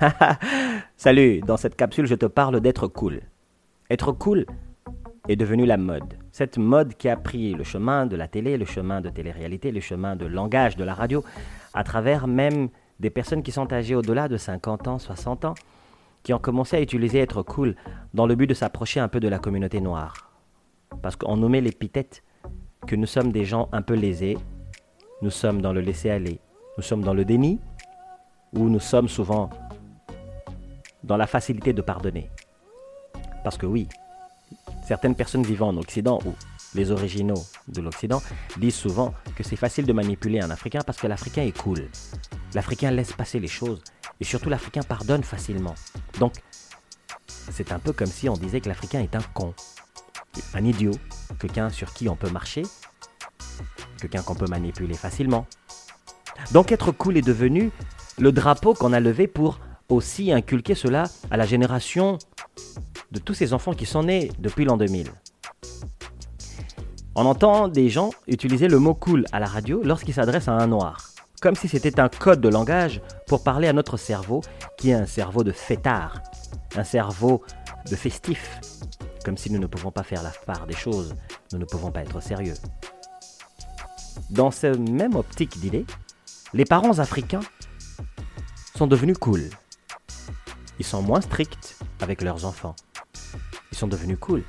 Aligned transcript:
Salut, 0.96 1.40
dans 1.40 1.56
cette 1.56 1.76
capsule, 1.76 2.06
je 2.06 2.14
te 2.14 2.26
parle 2.26 2.60
d'être 2.60 2.86
cool. 2.86 3.20
Être 3.90 4.12
cool 4.12 4.46
est 5.28 5.36
devenu 5.36 5.66
la 5.66 5.76
mode. 5.76 6.14
Cette 6.32 6.58
mode 6.58 6.94
qui 6.94 7.08
a 7.08 7.16
pris 7.16 7.54
le 7.54 7.64
chemin 7.64 8.06
de 8.06 8.16
la 8.16 8.28
télé, 8.28 8.56
le 8.56 8.64
chemin 8.64 9.00
de 9.00 9.08
télé-réalité, 9.08 9.72
le 9.72 9.80
chemin 9.80 10.16
de 10.16 10.26
langage 10.26 10.76
de 10.76 10.84
la 10.84 10.94
radio, 10.94 11.24
à 11.74 11.84
travers 11.84 12.26
même 12.26 12.68
des 13.00 13.10
personnes 13.10 13.42
qui 13.42 13.52
sont 13.52 13.72
âgées 13.72 13.94
au-delà 13.94 14.28
de 14.28 14.36
50 14.36 14.88
ans, 14.88 14.98
60 14.98 15.44
ans, 15.44 15.54
qui 16.22 16.32
ont 16.32 16.38
commencé 16.38 16.76
à 16.76 16.80
utiliser 16.80 17.20
être 17.20 17.42
cool 17.42 17.76
dans 18.12 18.26
le 18.26 18.34
but 18.34 18.46
de 18.46 18.54
s'approcher 18.54 19.00
un 19.00 19.08
peu 19.08 19.20
de 19.20 19.28
la 19.28 19.38
communauté 19.38 19.80
noire. 19.80 20.30
Parce 21.02 21.16
qu'on 21.16 21.36
met 21.48 21.60
l'épithète 21.60 22.22
que 22.86 22.96
nous 22.96 23.06
sommes 23.06 23.32
des 23.32 23.44
gens 23.44 23.68
un 23.72 23.82
peu 23.82 23.94
lésés, 23.94 24.36
nous 25.22 25.30
sommes 25.30 25.60
dans 25.60 25.72
le 25.72 25.80
laisser-aller, 25.80 26.40
nous 26.76 26.82
sommes 26.82 27.02
dans 27.02 27.14
le 27.14 27.24
déni, 27.24 27.60
ou 28.52 28.68
nous 28.68 28.80
sommes 28.80 29.08
souvent 29.08 29.50
dans 31.06 31.16
la 31.16 31.26
facilité 31.26 31.72
de 31.72 31.82
pardonner. 31.82 32.30
Parce 33.44 33.56
que 33.56 33.66
oui, 33.66 33.88
certaines 34.86 35.14
personnes 35.14 35.44
vivant 35.44 35.68
en 35.68 35.76
Occident 35.76 36.18
ou 36.26 36.34
les 36.74 36.90
originaux 36.90 37.42
de 37.68 37.80
l'Occident 37.80 38.22
disent 38.58 38.74
souvent 38.74 39.14
que 39.36 39.42
c'est 39.42 39.56
facile 39.56 39.86
de 39.86 39.92
manipuler 39.92 40.40
un 40.40 40.50
Africain 40.50 40.80
parce 40.84 40.98
que 40.98 41.06
l'Africain 41.06 41.42
est 41.42 41.56
cool. 41.56 41.88
L'Africain 42.54 42.90
laisse 42.90 43.12
passer 43.12 43.40
les 43.40 43.48
choses 43.48 43.82
et 44.20 44.24
surtout 44.24 44.50
l'Africain 44.50 44.82
pardonne 44.82 45.22
facilement. 45.22 45.74
Donc, 46.18 46.34
c'est 47.26 47.72
un 47.72 47.78
peu 47.78 47.92
comme 47.92 48.08
si 48.08 48.28
on 48.28 48.34
disait 48.34 48.60
que 48.60 48.68
l'Africain 48.68 49.00
est 49.00 49.14
un 49.14 49.22
con, 49.32 49.54
un 50.54 50.64
idiot, 50.64 50.92
quelqu'un 51.38 51.70
sur 51.70 51.92
qui 51.94 52.08
on 52.08 52.16
peut 52.16 52.30
marcher, 52.30 52.62
quelqu'un 54.00 54.22
qu'on 54.22 54.34
peut 54.34 54.48
manipuler 54.48 54.94
facilement. 54.94 55.46
Donc 56.52 56.72
être 56.72 56.92
cool 56.92 57.16
est 57.16 57.26
devenu 57.26 57.70
le 58.18 58.32
drapeau 58.32 58.74
qu'on 58.74 58.92
a 58.92 59.00
levé 59.00 59.26
pour 59.26 59.60
aussi 59.88 60.32
inculquer 60.32 60.74
cela 60.74 61.04
à 61.30 61.36
la 61.36 61.46
génération 61.46 62.18
de 63.12 63.18
tous 63.18 63.34
ces 63.34 63.52
enfants 63.52 63.72
qui 63.72 63.86
sont 63.86 64.04
nés 64.04 64.30
depuis 64.38 64.64
l'an 64.64 64.76
2000. 64.76 65.10
On 67.14 67.24
entend 67.24 67.68
des 67.68 67.88
gens 67.88 68.10
utiliser 68.28 68.68
le 68.68 68.78
mot 68.78 68.94
cool 68.94 69.24
à 69.32 69.40
la 69.40 69.46
radio 69.46 69.82
lorsqu'ils 69.82 70.14
s'adressent 70.14 70.48
à 70.48 70.52
un 70.52 70.66
noir, 70.66 71.12
comme 71.40 71.54
si 71.54 71.66
c'était 71.66 71.98
un 71.98 72.08
code 72.08 72.40
de 72.40 72.48
langage 72.48 73.00
pour 73.26 73.42
parler 73.42 73.68
à 73.68 73.72
notre 73.72 73.96
cerveau, 73.96 74.42
qui 74.76 74.90
est 74.90 74.94
un 74.94 75.06
cerveau 75.06 75.42
de 75.42 75.52
fêtard, 75.52 76.20
un 76.76 76.84
cerveau 76.84 77.42
de 77.90 77.96
festif, 77.96 78.60
comme 79.24 79.38
si 79.38 79.50
nous 79.50 79.58
ne 79.58 79.66
pouvons 79.66 79.90
pas 79.90 80.02
faire 80.02 80.22
la 80.22 80.30
part 80.30 80.66
des 80.66 80.74
choses, 80.74 81.14
nous 81.52 81.58
ne 81.58 81.64
pouvons 81.64 81.90
pas 81.90 82.02
être 82.02 82.20
sérieux. 82.20 82.54
Dans 84.30 84.50
ce 84.50 84.66
même 84.76 85.14
optique 85.14 85.58
d'idée, 85.58 85.86
les 86.52 86.64
parents 86.64 86.98
africains 86.98 87.40
sont 88.76 88.86
devenus 88.86 89.16
cool. 89.18 89.48
Ils 90.78 90.84
sont 90.84 91.02
moins 91.02 91.20
stricts 91.20 91.78
avec 92.00 92.22
leurs 92.22 92.44
enfants. 92.44 92.76
Ils 93.72 93.78
sont 93.78 93.88
devenus 93.88 94.18
cool. 94.20 94.42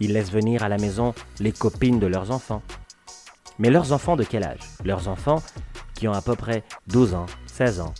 Ils 0.00 0.12
laissent 0.12 0.30
venir 0.30 0.62
à 0.62 0.68
la 0.68 0.78
maison 0.78 1.14
les 1.40 1.52
copines 1.52 1.98
de 1.98 2.06
leurs 2.06 2.30
enfants. 2.30 2.62
Mais 3.58 3.70
leurs 3.70 3.92
enfants 3.92 4.16
de 4.16 4.24
quel 4.24 4.44
âge? 4.44 4.60
Leurs 4.84 5.08
enfants 5.08 5.42
qui 5.94 6.08
ont 6.08 6.12
à 6.12 6.22
peu 6.22 6.34
près 6.34 6.64
12 6.88 7.14
ans, 7.14 7.26
16 7.46 7.80
ans, 7.80 7.94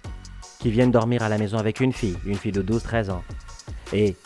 qui 0.58 0.70
viennent 0.70 0.91
dormir 0.91 1.22
à 1.22 1.28
la 1.28 1.38
maison 1.38 1.58
avec 1.58 1.80
une 1.80 1.92
fille, 1.92 2.16
une 2.24 2.36
fille 2.36 2.52
de 2.52 2.62
12-13 2.62 3.10
ans. 3.10 3.22
Et 3.92 4.16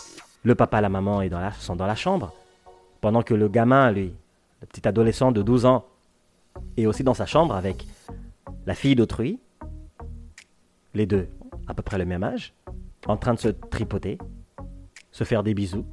le 0.42 0.54
papa 0.54 0.80
la 0.80 0.88
maman 0.88 1.22
sont 1.58 1.76
dans 1.76 1.86
la 1.86 1.94
chambre, 1.94 2.32
pendant 3.00 3.22
que 3.22 3.34
le 3.34 3.48
gamin, 3.48 3.90
lui, 3.90 4.14
le 4.60 4.66
petit 4.66 4.86
adolescent 4.88 5.32
de 5.32 5.42
12 5.42 5.66
ans, 5.66 5.84
est 6.76 6.86
aussi 6.86 7.04
dans 7.04 7.14
sa 7.14 7.26
chambre 7.26 7.54
avec 7.54 7.86
la 8.66 8.74
fille 8.74 8.96
d'autrui, 8.96 9.38
les 10.94 11.06
deux 11.06 11.28
à 11.66 11.74
peu 11.74 11.82
près 11.82 11.98
le 11.98 12.06
même 12.06 12.24
âge, 12.24 12.54
en 13.06 13.16
train 13.16 13.34
de 13.34 13.38
se 13.38 13.48
tripoter, 13.48 14.18
se 15.10 15.24
faire 15.24 15.42
des 15.42 15.54
bisous, 15.54 15.86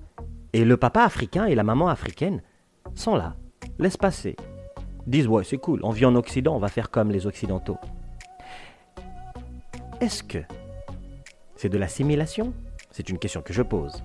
et 0.54 0.66
le 0.66 0.78
papa 0.78 1.02
africain 1.02 1.46
et 1.46 1.56
la 1.56 1.64
maman 1.64 1.88
africaine 1.88 2.42
sont 2.94 3.16
là, 3.16 3.36
laissent 3.80 3.98
passer, 3.98 4.36
disent 5.08 5.28
ouais 5.28 5.44
c'est 5.44 5.58
cool, 5.58 5.80
on 5.84 5.92
vit 5.92 6.06
en 6.06 6.16
Occident, 6.16 6.56
on 6.56 6.60
va 6.60 6.70
faire 6.70 6.90
comme 6.90 7.12
les 7.12 7.28
Occidentaux. 7.28 7.78
Est-ce 10.02 10.24
que 10.24 10.40
c'est 11.56 11.70
de 11.70 11.78
l'assimilation? 11.78 12.54
C'est 12.92 13.10
une 13.10 13.18
question 13.18 13.42
que 13.42 13.54
je 13.54 13.62
pose. 13.62 14.04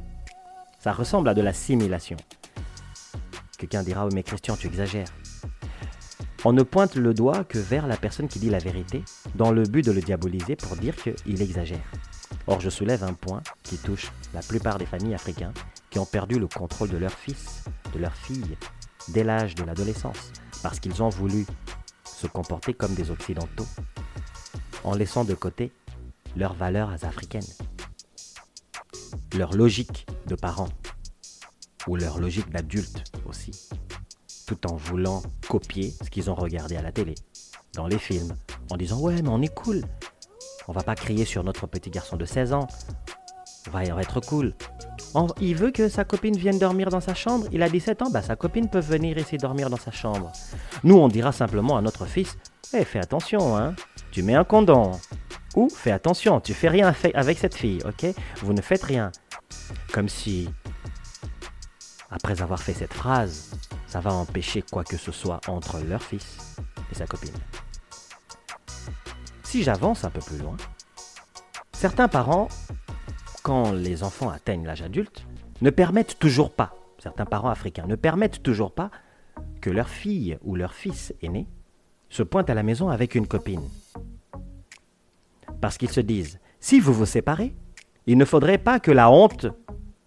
Ça 0.78 0.92
ressemble 0.92 1.28
à 1.28 1.34
de 1.34 1.42
l'assimilation. 1.42 2.16
Quelqu'un 3.58 3.82
dira, 3.82 4.06
oh 4.06 4.08
mais 4.14 4.22
Christian, 4.22 4.56
tu 4.56 4.66
exagères. 4.66 5.08
On 6.44 6.53
ne 6.53 6.62
pointe 6.62 6.94
le 6.94 7.12
doigt 7.12 7.44
que 7.44 7.58
vers 7.58 7.86
la 7.86 7.97
personne 7.97 8.28
qui 8.28 8.38
dit 8.38 8.48
la 8.48 8.58
vérité, 8.58 9.04
dans 9.34 9.53
le 9.53 9.64
but 9.64 9.84
de 9.84 9.92
le 9.92 10.00
diaboliser 10.00 10.56
pour 10.56 10.76
dire 10.76 10.97
qu'il 10.97 11.42
exagère. 11.42 11.84
Or, 12.50 12.60
je 12.60 12.68
soulève 12.68 13.04
un 13.04 13.14
point 13.14 13.42
qui 13.62 13.78
touche 13.78 14.10
la 14.34 14.40
plupart 14.40 14.76
des 14.78 14.84
familles 14.84 15.14
africaines 15.14 15.54
qui 15.88 16.00
ont 16.00 16.04
perdu 16.04 16.38
le 16.38 16.48
contrôle 16.48 16.88
de 16.88 16.96
leurs 16.96 17.14
fils, 17.14 17.64
de 17.94 17.98
leurs 18.00 18.14
filles, 18.14 18.58
dès 19.08 19.22
l'âge 19.22 19.54
de 19.54 19.62
l'adolescence, 19.62 20.32
parce 20.62 20.80
qu'ils 20.80 21.00
ont 21.00 21.08
voulu 21.08 21.46
se 22.04 22.26
comporter 22.26 22.74
comme 22.74 22.94
des 22.94 23.12
Occidentaux, 23.12 23.66
en 24.82 24.94
laissant 24.94 25.24
de 25.24 25.34
côté 25.34 25.72
leurs 26.36 26.54
valeurs 26.54 26.90
africaines, 27.04 27.46
leur 29.36 29.54
logique 29.54 30.06
de 30.26 30.34
parents, 30.34 30.70
ou 31.86 31.94
leur 31.94 32.18
logique 32.18 32.50
d'adulte 32.50 33.04
aussi 33.26 33.52
tout 34.50 34.66
en 34.66 34.74
voulant 34.74 35.22
copier 35.48 35.94
ce 36.02 36.10
qu'ils 36.10 36.28
ont 36.28 36.34
regardé 36.34 36.76
à 36.76 36.82
la 36.82 36.90
télé, 36.90 37.14
dans 37.74 37.86
les 37.86 38.00
films, 38.00 38.34
en 38.72 38.76
disant 38.76 38.98
ouais 38.98 39.22
mais 39.22 39.28
on 39.28 39.40
est 39.40 39.54
cool. 39.54 39.84
On 40.69 40.72
va 40.72 40.82
pas 40.82 40.94
crier 40.94 41.25
sur 41.25 41.44
notre 41.44 41.66
petit 41.66 41.91
garçon 41.91 42.16
de 42.16 42.25
16 42.25 42.53
ans. 42.53 42.69
On 43.69 43.71
va 43.71 43.84
être 43.84 44.21
cool. 44.21 44.54
il 45.41 45.54
veut 45.54 45.71
que 45.71 45.88
sa 45.88 46.04
copine 46.04 46.37
vienne 46.37 46.59
dormir 46.59 46.88
dans 46.88 47.00
sa 47.00 47.15
chambre. 47.15 47.47
Il 47.53 47.62
a 47.62 47.69
17 47.69 48.03
ans, 48.03 48.10
bah 48.10 48.22
sa 48.22 48.37
copine 48.37 48.69
peut 48.69 48.81
venir 48.81 49.19
ici 49.19 49.37
dormir 49.37 49.69
dans 49.69 49.76
sa 49.76 49.91
chambre. 49.91 50.32
Nous, 50.82 50.97
on 50.97 51.09
dira 51.09 51.32
simplement 51.32 51.76
à 51.76 51.82
notre 51.82 52.06
fils, 52.06 52.38
eh, 52.72 52.84
fais 52.84 53.00
attention, 53.00 53.56
hein. 53.56 53.75
Tu 54.12 54.22
mets 54.22 54.34
un 54.34 54.44
condom. 54.44 54.93
Ou 55.56 55.69
fais 55.69 55.91
attention, 55.91 56.41
tu 56.41 56.54
fais 56.54 56.69
rien 56.69 56.94
avec 57.15 57.38
cette 57.38 57.54
fille, 57.54 57.81
ok? 57.84 58.15
Vous 58.42 58.53
ne 58.53 58.60
faites 58.60 58.82
rien. 58.82 59.10
Comme 59.92 60.09
si, 60.09 60.48
après 62.10 62.41
avoir 62.42 62.60
fait 62.60 62.75
cette 62.75 62.94
phrase, 62.94 63.50
ça 63.87 64.00
va 64.00 64.12
empêcher 64.12 64.62
quoi 64.62 64.84
que 64.84 64.97
ce 64.97 65.12
soit 65.12 65.41
entre 65.48 65.81
leur 65.81 66.03
fils 66.03 66.56
et 66.91 66.94
sa 66.94 67.06
copine. 67.06 67.34
Si 69.50 69.64
j'avance 69.64 70.04
un 70.04 70.10
peu 70.10 70.20
plus 70.20 70.38
loin, 70.38 70.56
certains 71.72 72.06
parents, 72.06 72.46
quand 73.42 73.72
les 73.72 74.04
enfants 74.04 74.30
atteignent 74.30 74.64
l'âge 74.64 74.82
adulte, 74.82 75.26
ne 75.60 75.70
permettent 75.70 76.20
toujours 76.20 76.52
pas, 76.52 76.76
certains 77.00 77.24
parents 77.24 77.48
africains 77.48 77.88
ne 77.88 77.96
permettent 77.96 78.44
toujours 78.44 78.70
pas 78.70 78.92
que 79.60 79.68
leur 79.68 79.88
fille 79.88 80.38
ou 80.42 80.54
leur 80.54 80.72
fils 80.72 81.12
aîné 81.20 81.48
se 82.10 82.22
pointe 82.22 82.48
à 82.48 82.54
la 82.54 82.62
maison 82.62 82.90
avec 82.90 83.16
une 83.16 83.26
copine. 83.26 83.68
Parce 85.60 85.78
qu'ils 85.78 85.90
se 85.90 86.00
disent, 86.00 86.38
si 86.60 86.78
vous 86.78 86.92
vous 86.92 87.04
séparez, 87.04 87.52
il 88.06 88.18
ne 88.18 88.24
faudrait 88.24 88.56
pas 88.56 88.78
que 88.78 88.92
la 88.92 89.10
honte 89.10 89.48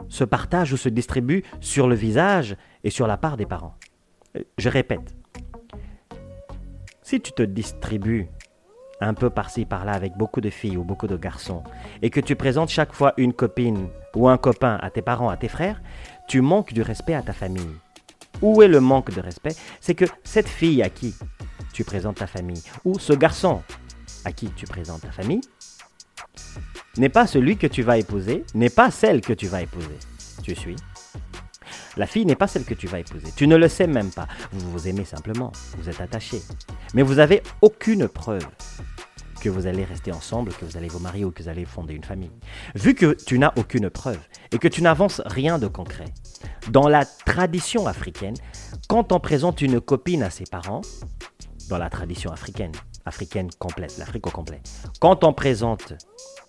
se 0.07 0.23
partage 0.23 0.71
ou 0.71 0.77
se 0.77 0.87
distribue 0.87 1.43
sur 1.59 1.89
le 1.89 1.95
visage 1.95 2.55
et 2.85 2.89
sur 2.89 3.07
la 3.07 3.17
part 3.17 3.35
des 3.35 3.45
parents. 3.45 3.75
Je 4.57 4.69
répète, 4.69 5.13
si 7.01 7.19
tu 7.19 7.33
te 7.33 7.43
distribues 7.43 8.29
un 9.01 9.13
peu 9.13 9.29
par-ci 9.29 9.65
par-là 9.65 9.93
avec 9.93 10.15
beaucoup 10.17 10.41
de 10.41 10.49
filles 10.49 10.77
ou 10.77 10.83
beaucoup 10.83 11.07
de 11.07 11.17
garçons 11.17 11.63
et 12.01 12.09
que 12.09 12.19
tu 12.19 12.35
présentes 12.35 12.69
chaque 12.69 12.93
fois 12.93 13.13
une 13.17 13.33
copine 13.33 13.89
ou 14.15 14.27
un 14.27 14.37
copain 14.37 14.77
à 14.81 14.89
tes 14.89 15.01
parents, 15.01 15.29
à 15.29 15.37
tes 15.37 15.47
frères, 15.47 15.81
tu 16.27 16.41
manques 16.41 16.73
du 16.73 16.81
respect 16.81 17.15
à 17.15 17.21
ta 17.21 17.33
famille. 17.33 17.75
Où 18.41 18.61
est 18.61 18.67
le 18.67 18.79
manque 18.79 19.13
de 19.13 19.21
respect? 19.21 19.55
C'est 19.79 19.95
que 19.95 20.05
cette 20.23 20.49
fille 20.49 20.81
à 20.81 20.89
qui 20.89 21.15
tu 21.73 21.83
présentes 21.83 22.17
ta 22.17 22.27
famille 22.27 22.61
ou 22.85 22.99
ce 22.99 23.13
garçon 23.13 23.61
à 24.25 24.31
qui 24.31 24.49
tu 24.51 24.65
présentes 24.65 25.01
ta 25.01 25.11
famille 25.11 25.41
n'est 26.97 27.09
pas 27.09 27.27
celui 27.27 27.57
que 27.57 27.67
tu 27.67 27.81
vas 27.81 27.97
épouser, 27.97 28.45
n'est 28.53 28.69
pas 28.69 28.91
celle 28.91 29.21
que 29.21 29.33
tu 29.33 29.47
vas 29.47 29.61
épouser. 29.61 29.97
Tu 30.43 30.55
suis? 30.55 30.75
La 31.97 32.07
fille 32.07 32.25
n'est 32.25 32.35
pas 32.35 32.47
celle 32.47 32.65
que 32.65 32.73
tu 32.73 32.87
vas 32.87 32.99
épouser. 32.99 33.27
Tu 33.35 33.47
ne 33.47 33.55
le 33.55 33.67
sais 33.67 33.87
même 33.87 34.11
pas. 34.11 34.27
Vous 34.51 34.71
vous 34.71 34.87
aimez 34.87 35.05
simplement. 35.05 35.51
Vous 35.77 35.89
êtes 35.89 36.01
attachés. 36.01 36.41
Mais 36.93 37.03
vous 37.03 37.15
n'avez 37.15 37.43
aucune 37.61 38.07
preuve 38.07 38.45
que 39.43 39.49
vous 39.49 39.67
allez 39.67 39.83
rester 39.83 40.13
ensemble, 40.13 40.53
que 40.53 40.63
vous 40.63 40.77
allez 40.77 40.87
vous 40.87 40.99
marier 40.99 41.25
ou 41.25 41.31
que 41.31 41.43
vous 41.43 41.49
allez 41.49 41.65
fonder 41.65 41.93
une 41.93 42.03
famille. 42.03 42.31
Vu 42.75 42.95
que 42.95 43.13
tu 43.13 43.37
n'as 43.37 43.51
aucune 43.57 43.89
preuve 43.89 44.19
et 44.53 44.57
que 44.57 44.69
tu 44.69 44.81
n'avances 44.81 45.21
rien 45.25 45.59
de 45.59 45.67
concret, 45.67 46.05
dans 46.69 46.87
la 46.87 47.05
tradition 47.05 47.85
africaine, 47.85 48.35
quand 48.87 49.11
on 49.11 49.19
présente 49.19 49.61
une 49.61 49.81
copine 49.81 50.23
à 50.23 50.29
ses 50.29 50.45
parents, 50.45 50.81
dans 51.69 51.77
la 51.77 51.89
tradition 51.89 52.31
africaine, 52.31 52.71
africaine 53.05 53.49
complète, 53.59 53.97
l'Afrique 53.97 54.27
au 54.27 54.31
complet, 54.31 54.61
quand 55.01 55.25
on 55.25 55.33
présente 55.33 55.93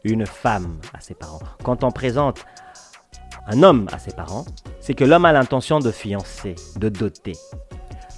une 0.04 0.24
femme 0.24 0.78
à 0.92 1.00
ses 1.00 1.14
parents, 1.14 1.42
quand 1.64 1.82
on 1.82 1.90
présente 1.90 2.44
un 3.46 3.62
homme 3.62 3.88
à 3.92 3.98
ses 3.98 4.12
parents, 4.12 4.44
c'est 4.80 4.94
que 4.94 5.04
l'homme 5.04 5.24
a 5.24 5.32
l'intention 5.32 5.78
de 5.78 5.90
fiancer, 5.90 6.54
de 6.76 6.88
doter. 6.88 7.36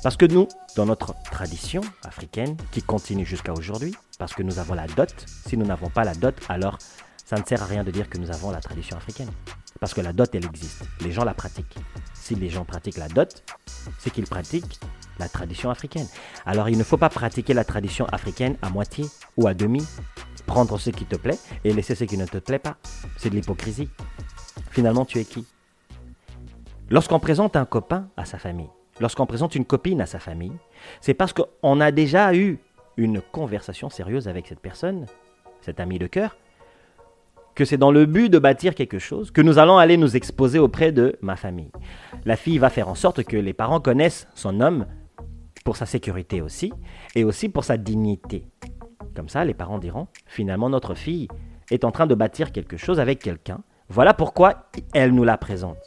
Parce 0.03 0.17
que 0.17 0.27
nous, 0.27 0.47
dans 0.77 0.87
notre 0.87 1.15
tradition 1.31 1.81
africaine, 2.05 2.57
qui 2.71 2.83
continue 2.83 3.27
jusqu'à 3.27 3.53
aujourd'hui, 3.53 3.95
parce 4.19 4.35
que 4.35 4.43
nous 4.43 4.59
avons 4.59 4.75
la 4.75 4.87
dot, 4.87 5.13
si 5.47 5.57
nous 5.57 5.67
n'avons 5.67 5.91
pas 5.91 6.05
la 6.05 6.15
dot, 6.15 6.35
alors 6.49 6.79
ça 7.25 7.37
ne 7.37 7.45
sert 7.45 7.63
à 7.63 7.67
rien 7.67 7.83
de 7.83 7.91
dire 7.91 8.09
que 8.09 8.19
nous 8.19 8.31
avons 8.31 8.51
la 8.51 8.61
tradition 8.61 8.97
africaine. 8.97 9.31
Parce 9.81 9.95
que 9.95 10.01
la 10.01 10.13
dot, 10.13 10.33
elle 10.35 10.45
existe. 10.45 10.85
Les 11.01 11.13
gens 11.13 11.25
la 11.25 11.35
pratiquent. 11.35 11.77
Si 12.15 12.35
les 12.35 12.49
gens 12.49 12.65
pratiquent 12.65 12.99
la 12.99 13.09
dot, 13.09 13.43
c'est 13.99 14.11
qu'ils 14.11 14.27
pratiquent 14.27 14.79
la 15.19 15.29
tradition 15.29 15.71
africaine. 15.71 16.07
Alors 16.45 16.69
il 16.69 16.79
ne 16.79 16.85
faut 16.85 16.97
pas 16.97 17.09
pratiquer 17.09 17.55
la 17.55 17.65
tradition 17.65 18.07
africaine 18.07 18.57
à 18.63 18.71
moitié 18.71 19.07
ou 19.37 19.47
à 19.47 19.55
demi. 19.55 19.85
Prendre 20.47 20.79
ce 20.79 20.91
qui 20.91 21.05
te 21.05 21.17
plaît 21.17 21.39
et 21.65 21.73
laisser 21.73 21.95
ce 21.97 22.05
qui 22.05 22.17
ne 22.17 22.27
te 22.27 22.39
plaît 22.39 22.61
pas. 22.61 22.77
C'est 23.17 23.31
de 23.31 23.35
l'hypocrisie. 23.35 23.89
Finalement, 24.77 25.07
tu 25.07 25.19
es 25.19 25.25
qui? 25.25 25.47
Lorsqu'on 26.91 27.19
présente 27.19 27.57
un 27.57 27.65
copain 27.65 28.11
à 28.19 28.27
sa 28.27 28.37
famille, 28.37 28.69
lorsqu'on 29.01 29.25
présente 29.25 29.55
une 29.55 29.65
copine 29.65 30.03
à 30.03 30.07
sa 30.07 30.19
famille, 30.19 30.53
c'est 31.01 31.15
parce 31.15 31.33
qu'on 31.33 31.81
a 31.81 31.91
déjà 31.91 32.35
eu 32.35 32.59
une 32.99 33.23
conversation 33.23 33.89
sérieuse 33.89 34.29
avec 34.29 34.47
cette 34.47 34.61
personne, 34.61 35.07
cet 35.63 35.81
ami 35.81 35.99
de 35.99 36.07
cœur, 36.07 36.37
que 37.55 37.65
c'est 37.65 37.79
dans 37.79 37.91
le 37.91 38.05
but 38.05 38.29
de 38.29 38.39
bâtir 38.39 38.75
quelque 38.75 38.99
chose 38.99 39.31
que 39.31 39.41
nous 39.41 39.57
allons 39.57 39.79
aller 39.79 39.97
nous 39.97 40.15
exposer 40.15 40.59
auprès 40.59 40.93
de 40.93 41.17
ma 41.23 41.37
famille. 41.37 41.73
La 42.27 42.37
fille 42.37 42.59
va 42.59 42.69
faire 42.69 42.91
en 42.91 42.95
sorte 42.95 43.25
que 43.25 43.39
les 43.39 43.55
parents 43.55 43.81
connaissent 43.81 44.29
son 44.35 44.61
homme 44.61 44.85
pour 45.65 45.79
sa 45.79 45.87
sécurité 45.87 46.43
aussi, 46.43 46.71
et 47.15 47.25
aussi 47.25 47.49
pour 47.49 47.65
sa 47.65 47.79
dignité. 47.79 48.45
Comme 49.15 49.31
ça, 49.31 49.43
les 49.43 49.55
parents 49.55 49.79
diront, 49.79 50.09
finalement, 50.27 50.69
notre 50.69 50.95
fille 50.95 51.29
est 51.71 51.85
en 51.85 51.93
train 51.93 52.07
de 52.07 52.15
bâtir 52.15 52.53
quelque 52.53 52.77
chose 52.77 53.01
avec 53.01 53.21
quelqu'un. 53.21 53.63
Voilà 53.89 54.15
pourquoi 54.15 54.67
elle 54.95 55.13
nous 55.13 55.25
la 55.25 55.39
présente. 55.39 55.79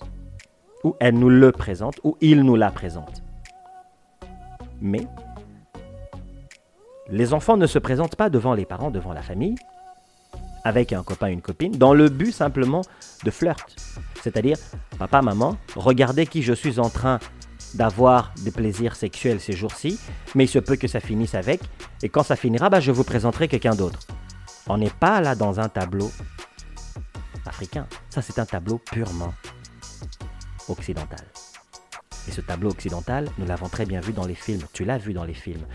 Ou 0.84 0.96
elle 1.00 1.16
nous 1.16 1.30
le 1.30 1.51
présente, 1.51 2.00
ou 2.04 2.16
il 2.22 2.44
nous 2.44 2.56
la 2.56 2.72
présente. 2.72 3.22
Mais 4.81 5.06
les 7.10 7.34
enfants 7.34 7.57
ne 7.57 7.68
se 7.68 7.80
présentent 7.80 8.16
pas 8.16 8.30
devant 8.30 8.54
les 8.54 8.66
parents, 8.66 8.90
devant 8.90 9.12
la 9.12 9.22
famille, 9.22 9.56
avec 10.63 10.94
un 10.94 11.04
copain, 11.04 11.28
une 11.28 11.42
copine, 11.42 11.74
dans 11.74 11.94
le 11.94 12.07
but 12.07 12.31
simplement 12.31 12.81
de 13.25 13.31
flirt. 13.31 13.75
C'est-à-dire, 14.22 14.57
papa, 14.98 15.22
maman, 15.22 15.57
regardez 15.75 16.25
qui 16.25 16.42
je 16.42 16.54
suis 16.54 16.80
en 16.80 16.90
train 16.90 17.19
d'avoir 17.74 18.34
des 18.44 18.52
plaisirs 18.52 18.95
sexuels 18.95 19.42
ces 19.42 19.54
jours-ci, 19.54 20.00
mais 20.36 20.45
il 20.45 20.48
se 20.48 20.60
peut 20.60 20.75
que 20.78 20.88
ça 20.88 21.00
finisse 21.00 21.36
avec, 21.36 21.62
et 22.02 22.10
quand 22.10 22.24
ça 22.24 22.36
finira, 22.36 22.69
bah, 22.69 22.80
je 22.80 22.92
vous 22.92 23.04
présenterai 23.04 23.48
quelqu'un 23.48 23.75
d'autre. 23.75 24.00
On 24.68 24.78
n'est 24.78 24.90
pas 24.90 25.19
là 25.19 25.36
dans 25.36 25.60
un 25.60 25.68
tableau 25.68 26.12
Ça, 28.09 28.21
c'est 28.21 28.39
un 28.39 28.45
tableau 28.45 28.77
purement 28.77 29.33
occidental. 30.67 31.25
Et 32.27 32.31
ce 32.31 32.41
tableau 32.41 32.69
occidental, 32.69 33.29
nous 33.38 33.45
l'avons 33.45 33.67
très 33.67 33.85
bien 33.85 34.00
vu 34.00 34.13
dans 34.13 34.25
les 34.25 34.35
films. 34.35 34.61
Tu 34.71 34.85
l'as 34.85 34.97
vu 34.97 35.13
dans 35.13 35.23
les 35.23 35.33
films. 35.33 35.65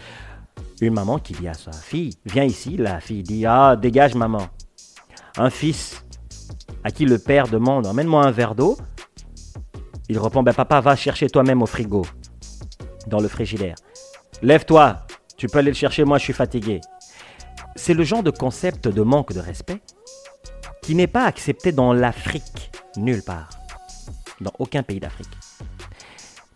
Une 0.81 0.94
maman 0.94 1.19
qui 1.19 1.32
dit 1.32 1.48
à 1.48 1.54
sa 1.54 1.72
fille, 1.72 2.14
viens 2.25 2.44
ici, 2.44 2.76
la 2.76 3.00
fille 3.00 3.22
dit, 3.22 3.44
ah, 3.46 3.76
dégage 3.76 4.14
maman. 4.14 4.46
Un 5.36 5.50
fils 5.50 6.04
à 6.84 6.90
qui 6.90 7.04
le 7.04 7.19
père 7.19 7.48
demande, 7.48 7.86
emmène-moi 7.86 8.25
un 8.25 8.31
verre 8.31 8.54
d'eau. 8.54 8.76
Il 10.08 10.19
répond, 10.19 10.42
ben 10.42 10.52
papa, 10.52 10.81
va 10.81 10.96
chercher 10.96 11.28
toi-même 11.28 11.62
au 11.62 11.66
frigo, 11.66 12.04
dans 13.06 13.20
le 13.20 13.28
frigidaire. 13.28 13.76
Lève-toi, 14.42 15.06
tu 15.36 15.48
peux 15.48 15.58
aller 15.58 15.70
le 15.70 15.76
chercher, 15.76 16.04
moi 16.04 16.19
je 16.19 16.25
suis 16.25 16.32
fatigué. 16.32 16.81
C'est 17.75 17.94
le 17.94 18.04
genre 18.04 18.22
de 18.22 18.31
concept 18.31 18.86
de 18.86 19.02
manque 19.02 19.32
de 19.32 19.40
respect 19.40 19.81
qui 20.84 20.94
n'est 20.94 21.06
pas 21.06 21.25
accepté 21.25 21.72
dans 21.72 21.94
l'Afrique, 21.94 22.70
nulle 22.98 23.22
part, 23.22 23.48
dans 24.42 24.52
aucun 24.58 24.82
pays 24.82 25.00
d'Afrique. 25.00 25.31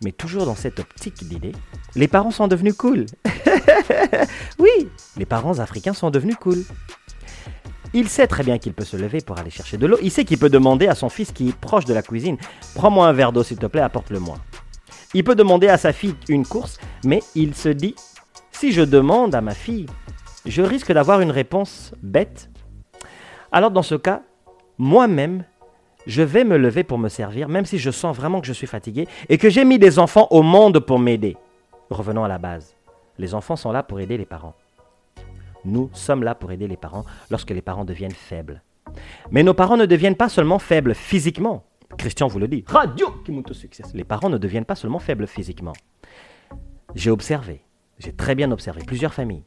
Mais 0.03 0.11
toujours 0.11 0.45
dans 0.45 0.55
cette 0.55 0.79
optique 0.79 1.27
d'idée, 1.27 1.53
les 1.95 2.07
parents 2.07 2.29
sont 2.29 2.47
devenus 2.47 2.75
cool. 2.75 3.07
oui, 4.59 4.87
les 5.17 5.25
parents 5.25 5.57
africains 5.57 5.93
sont 5.93 6.11
devenus 6.11 6.35
cool. 6.35 6.63
Il 7.95 8.07
sait 8.07 8.27
très 8.27 8.43
bien 8.43 8.59
qu'il 8.59 8.73
peut 8.73 8.85
se 8.85 8.97
lever 8.97 9.19
pour 9.21 9.39
aller 9.39 9.49
chercher 9.49 9.77
de 9.77 9.87
l'eau. 9.87 9.97
Il 10.03 10.11
sait 10.11 10.25
qu'il 10.25 10.37
peut 10.37 10.51
demander 10.51 10.87
à 10.87 10.93
son 10.93 11.09
fils 11.09 11.31
qui 11.31 11.49
est 11.49 11.55
proche 11.55 11.85
de 11.85 11.93
la 11.95 12.03
cuisine 12.03 12.37
Prends-moi 12.75 13.07
un 13.07 13.13
verre 13.13 13.31
d'eau, 13.31 13.41
s'il 13.41 13.57
te 13.57 13.65
plaît, 13.65 13.81
apporte-le-moi. 13.81 14.37
Il 15.15 15.23
peut 15.23 15.33
demander 15.33 15.69
à 15.69 15.79
sa 15.79 15.91
fille 15.91 16.13
une 16.27 16.45
course, 16.45 16.77
mais 17.03 17.23
il 17.33 17.55
se 17.55 17.69
dit 17.69 17.95
Si 18.51 18.73
je 18.73 18.83
demande 18.83 19.33
à 19.33 19.41
ma 19.41 19.55
fille, 19.55 19.87
je 20.45 20.61
risque 20.61 20.91
d'avoir 20.91 21.21
une 21.21 21.31
réponse 21.31 21.93
bête. 22.03 22.51
Alors, 23.51 23.71
dans 23.71 23.81
ce 23.81 23.95
cas, 23.95 24.21
moi-même, 24.77 25.43
je 26.07 26.21
vais 26.21 26.43
me 26.43 26.57
lever 26.57 26.83
pour 26.83 26.97
me 26.97 27.09
servir, 27.09 27.49
même 27.49 27.65
si 27.65 27.77
je 27.77 27.91
sens 27.91 28.15
vraiment 28.15 28.41
que 28.41 28.47
je 28.47 28.53
suis 28.53 28.67
fatigué 28.67 29.07
et 29.27 29.37
que 29.37 29.49
j'ai 29.49 29.65
mis 29.65 29.79
des 29.79 29.99
enfants 29.99 30.27
au 30.31 30.41
monde 30.41 30.79
pour 30.79 30.99
m'aider. 30.99 31.37
Revenons 31.89 32.23
à 32.23 32.27
la 32.27 32.37
base. 32.37 32.75
Les 33.17 33.33
enfants 33.33 33.55
sont 33.55 33.71
là 33.71 33.83
pour 33.83 33.99
aider 33.99 34.17
les 34.17 34.25
parents. 34.25 34.55
Nous 35.65 35.89
sommes 35.93 36.23
là 36.23 36.35
pour 36.35 36.51
aider 36.51 36.67
les 36.67 36.77
parents 36.77 37.05
lorsque 37.29 37.49
les 37.49 37.61
parents 37.61 37.85
deviennent 37.85 38.11
faibles. 38.11 38.61
Mais 39.31 39.43
nos 39.43 39.53
parents 39.53 39.77
ne 39.77 39.85
deviennent 39.85 40.15
pas 40.15 40.29
seulement 40.29 40.59
faibles 40.59 40.95
physiquement. 40.95 41.63
Christian 41.97 42.27
vous 42.27 42.39
le 42.39 42.47
dit. 42.47 42.63
Radio. 42.67 43.07
Les 43.93 44.03
parents 44.03 44.29
ne 44.29 44.37
deviennent 44.37 44.65
pas 44.65 44.75
seulement 44.75 44.99
faibles 44.99 45.27
physiquement. 45.27 45.73
J'ai 46.95 47.11
observé, 47.11 47.61
j'ai 47.99 48.13
très 48.13 48.35
bien 48.35 48.51
observé 48.51 48.83
plusieurs 48.85 49.13
familles. 49.13 49.43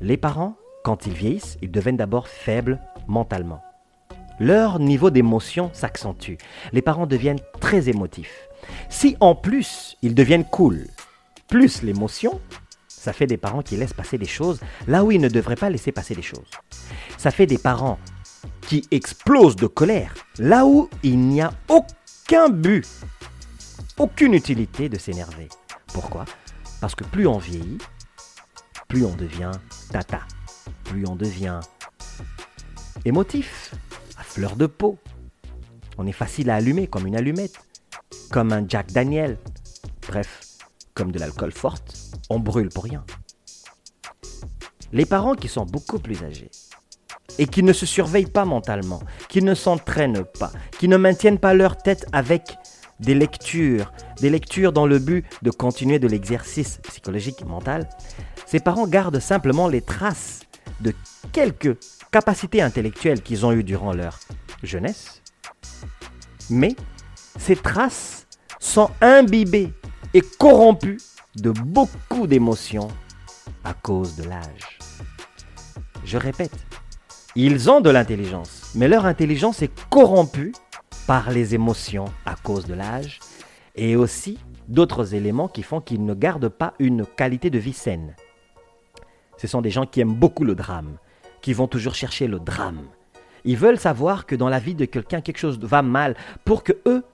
Les 0.00 0.16
parents, 0.16 0.56
quand 0.84 1.06
ils 1.06 1.14
vieillissent, 1.14 1.56
ils 1.62 1.70
deviennent 1.70 1.96
d'abord 1.96 2.28
faibles 2.28 2.78
mentalement. 3.08 3.64
Leur 4.38 4.78
niveau 4.78 5.10
d'émotion 5.10 5.70
s'accentue. 5.72 6.34
Les 6.72 6.82
parents 6.82 7.06
deviennent 7.06 7.40
très 7.58 7.88
émotifs. 7.88 8.48
Si 8.90 9.16
en 9.20 9.34
plus 9.34 9.96
ils 10.02 10.14
deviennent 10.14 10.44
cool, 10.44 10.86
plus 11.48 11.82
l'émotion, 11.82 12.38
ça 12.88 13.14
fait 13.14 13.26
des 13.26 13.38
parents 13.38 13.62
qui 13.62 13.76
laissent 13.76 13.94
passer 13.94 14.18
des 14.18 14.26
choses 14.26 14.60
là 14.86 15.04
où 15.04 15.10
ils 15.10 15.20
ne 15.20 15.28
devraient 15.28 15.56
pas 15.56 15.70
laisser 15.70 15.90
passer 15.90 16.14
des 16.14 16.22
choses. 16.22 16.50
Ça 17.16 17.30
fait 17.30 17.46
des 17.46 17.58
parents 17.58 17.98
qui 18.60 18.86
explosent 18.90 19.56
de 19.56 19.66
colère 19.66 20.14
là 20.38 20.66
où 20.66 20.90
il 21.02 21.18
n'y 21.18 21.40
a 21.40 21.50
aucun 21.68 22.50
but, 22.50 22.86
aucune 23.96 24.34
utilité 24.34 24.90
de 24.90 24.98
s'énerver. 24.98 25.48
Pourquoi? 25.94 26.26
Parce 26.82 26.94
que 26.94 27.04
plus 27.04 27.26
on 27.26 27.38
vieillit, 27.38 27.78
plus 28.88 29.04
on 29.06 29.14
devient 29.14 29.52
tata, 29.90 30.20
plus 30.84 31.06
on 31.06 31.16
devient 31.16 31.60
émotif, 33.04 33.74
à 34.18 34.22
fleur 34.22 34.56
de 34.56 34.66
peau. 34.66 34.98
On 35.98 36.06
est 36.06 36.12
facile 36.12 36.50
à 36.50 36.56
allumer 36.56 36.86
comme 36.86 37.06
une 37.06 37.16
allumette, 37.16 37.58
comme 38.30 38.52
un 38.52 38.66
Jack 38.68 38.92
Daniel. 38.92 39.38
Bref, 40.06 40.42
comme 40.94 41.12
de 41.12 41.18
l'alcool 41.18 41.52
forte, 41.52 41.96
on 42.30 42.38
brûle 42.38 42.68
pour 42.68 42.84
rien. 42.84 43.04
Les 44.92 45.06
parents 45.06 45.34
qui 45.34 45.48
sont 45.48 45.64
beaucoup 45.64 45.98
plus 45.98 46.22
âgés 46.22 46.50
et 47.38 47.46
qui 47.46 47.62
ne 47.62 47.72
se 47.72 47.86
surveillent 47.86 48.26
pas 48.26 48.44
mentalement, 48.44 49.02
qui 49.28 49.42
ne 49.42 49.54
s'entraînent 49.54 50.24
pas, 50.38 50.52
qui 50.78 50.86
ne 50.86 50.96
maintiennent 50.96 51.38
pas 51.38 51.54
leur 51.54 51.76
tête 51.76 52.06
avec 52.12 52.56
des 53.00 53.14
lectures, 53.14 53.92
des 54.20 54.30
lectures 54.30 54.72
dans 54.72 54.86
le 54.86 55.00
but 55.00 55.26
de 55.42 55.50
continuer 55.50 55.98
de 55.98 56.06
l'exercice 56.06 56.78
psychologique 56.84 57.44
mental, 57.44 57.88
ces 58.46 58.60
parents 58.60 58.86
gardent 58.86 59.18
simplement 59.18 59.66
les 59.66 59.80
traces 59.80 60.43
de 60.84 60.94
quelques 61.32 61.76
capacités 62.12 62.62
intellectuelles 62.62 63.22
qu'ils 63.22 63.44
ont 63.44 63.52
eues 63.52 63.64
durant 63.64 63.92
leur 63.92 64.20
jeunesse, 64.62 65.22
mais 66.50 66.76
ces 67.38 67.56
traces 67.56 68.26
sont 68.60 68.90
imbibées 69.00 69.72
et 70.12 70.20
corrompues 70.20 71.00
de 71.36 71.50
beaucoup 71.50 72.26
d'émotions 72.26 72.88
à 73.64 73.72
cause 73.74 74.14
de 74.14 74.24
l'âge. 74.24 74.78
Je 76.04 76.18
répète, 76.18 76.54
ils 77.34 77.70
ont 77.70 77.80
de 77.80 77.90
l'intelligence, 77.90 78.70
mais 78.74 78.86
leur 78.86 79.06
intelligence 79.06 79.62
est 79.62 79.72
corrompue 79.88 80.52
par 81.06 81.30
les 81.30 81.54
émotions 81.54 82.04
à 82.26 82.36
cause 82.36 82.66
de 82.66 82.74
l'âge 82.74 83.20
et 83.74 83.96
aussi 83.96 84.38
d'autres 84.68 85.14
éléments 85.14 85.48
qui 85.48 85.62
font 85.62 85.80
qu'ils 85.80 86.04
ne 86.04 86.14
gardent 86.14 86.48
pas 86.48 86.74
une 86.78 87.04
qualité 87.06 87.50
de 87.50 87.58
vie 87.58 87.72
saine. 87.72 88.14
Ce 89.44 89.48
sont 89.50 89.60
des 89.60 89.68
gens 89.68 89.84
qui 89.84 90.00
aiment 90.00 90.14
beaucoup 90.14 90.42
le 90.42 90.54
drame, 90.54 90.96
qui 91.42 91.52
vont 91.52 91.68
toujours 91.68 91.94
chercher 91.94 92.28
le 92.28 92.38
drame. 92.38 92.80
Ils 93.44 93.58
veulent 93.58 93.78
savoir 93.78 94.24
que 94.24 94.34
dans 94.34 94.48
la 94.48 94.58
vie 94.58 94.74
de 94.74 94.86
quelqu'un 94.86 95.20
quelque 95.20 95.36
chose 95.36 95.58
va 95.58 95.82
mal 95.82 96.16
pour 96.46 96.64
que 96.64 96.72
eux 96.86 97.04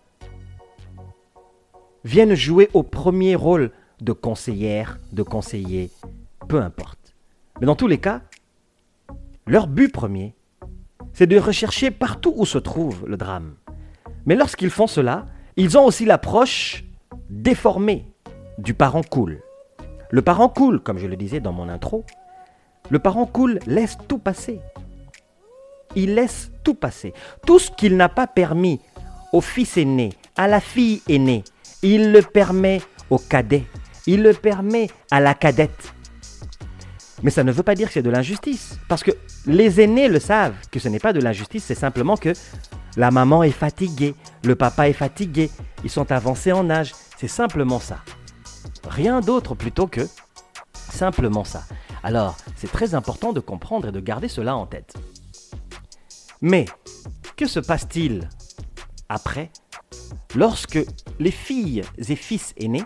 viennent 2.05 2.37
jouer 2.37 2.71
au 2.73 2.85
premier 2.85 3.35
rôle 3.35 3.73
de 4.01 4.13
conseillère, 4.13 5.01
de 5.11 5.25
conseiller, 5.25 5.91
peu 6.47 6.63
importe. 6.63 7.17
Mais 7.59 7.67
dans 7.67 7.75
tous 7.75 7.89
les 7.89 7.99
cas, 7.99 8.23
leur 9.49 9.67
but 9.67 9.93
premier, 9.93 10.37
c'est 11.13 11.27
de 11.27 11.37
rechercher 11.37 11.91
partout 11.91 12.33
où 12.37 12.47
se 12.47 12.59
trouve 12.59 13.09
le 13.09 13.17
drame. 13.17 13.57
Mais 14.25 14.37
lorsqu'ils 14.37 14.71
font 14.71 14.87
cela, 14.87 15.27
ils 15.57 15.77
ont 15.77 15.85
aussi 15.85 16.05
l'approche 16.05 16.85
déformée 17.29 18.07
du 18.57 18.73
parent 18.73 19.03
cool. 19.03 19.43
Le 20.13 20.23
parent 20.23 20.49
cool, 20.49 20.81
comme 20.81 20.99
je 20.99 21.07
le 21.09 21.17
disais 21.17 21.41
dans 21.41 21.53
mon 21.53 21.69
intro, 21.69 22.05
le 22.91 22.99
parent 22.99 23.27
cool 23.27 23.59
laisse 23.67 23.97
tout 24.09 24.19
passer. 24.19 24.61
Il 25.97 26.15
laisse 26.15 26.51
tout 26.63 26.75
passer. 26.75 27.15
Tout 27.47 27.59
ce 27.59 27.71
qu'il 27.71 27.97
n'a 27.97 28.09
pas 28.09 28.27
permis 28.27 28.81
au 29.33 29.41
fils 29.41 29.77
aîné, 29.77 30.13
à 30.37 30.49
la 30.49 30.61
fille 30.61 31.03
aînée, 31.09 31.45
il 31.83 32.13
le 32.13 32.23
permet 32.23 32.83
au 33.09 33.19
cadet, 33.19 33.65
il 34.07 34.23
le 34.23 34.33
permet 34.33 34.89
à 35.11 35.21
la 35.21 35.35
cadette. 35.35 35.95
Mais 37.23 37.31
ça 37.31 37.45
ne 37.45 37.53
veut 37.53 37.63
pas 37.63 37.75
dire 37.75 37.89
que 37.89 37.95
c'est 37.95 38.03
de 38.03 38.11
l'injustice. 38.11 38.79
Parce 38.89 39.03
que 39.03 39.11
les 39.47 39.81
aînés 39.81 40.09
le 40.09 40.21
savent, 40.21 40.55
que 40.71 40.79
ce 40.79 40.89
n'est 40.89 40.99
pas 40.99 41.13
de 41.13 41.21
l'injustice, 41.21 41.65
c'est 41.65 41.75
simplement 41.75 42.17
que 42.17 42.33
la 42.97 43.11
maman 43.11 43.43
est 43.43 43.51
fatiguée, 43.51 44.15
le 44.45 44.55
papa 44.55 44.89
est 44.89 44.95
fatigué, 44.95 45.51
ils 45.85 45.91
sont 45.91 46.11
avancés 46.13 46.53
en 46.53 46.71
âge. 46.71 46.93
C'est 47.19 47.29
simplement 47.29 47.81
ça. 47.81 47.99
Rien 48.89 49.21
d'autre 49.21 49.55
plutôt 49.55 49.87
que 49.87 50.01
simplement 50.73 51.45
ça. 51.45 51.63
Alors, 52.02 52.37
c'est 52.57 52.71
très 52.71 52.95
important 52.95 53.33
de 53.33 53.40
comprendre 53.40 53.88
et 53.88 53.92
de 53.92 54.00
garder 54.00 54.28
cela 54.28 54.57
en 54.57 54.66
tête. 54.66 54.95
Mais, 56.40 56.64
que 57.37 57.47
se 57.47 57.61
passe-t-il 57.61 58.28
après 59.09 59.50
lorsque 60.35 60.78
les 61.19 61.30
filles 61.30 61.83
et 61.99 62.16
fils 62.16 62.54
aînés 62.57 62.85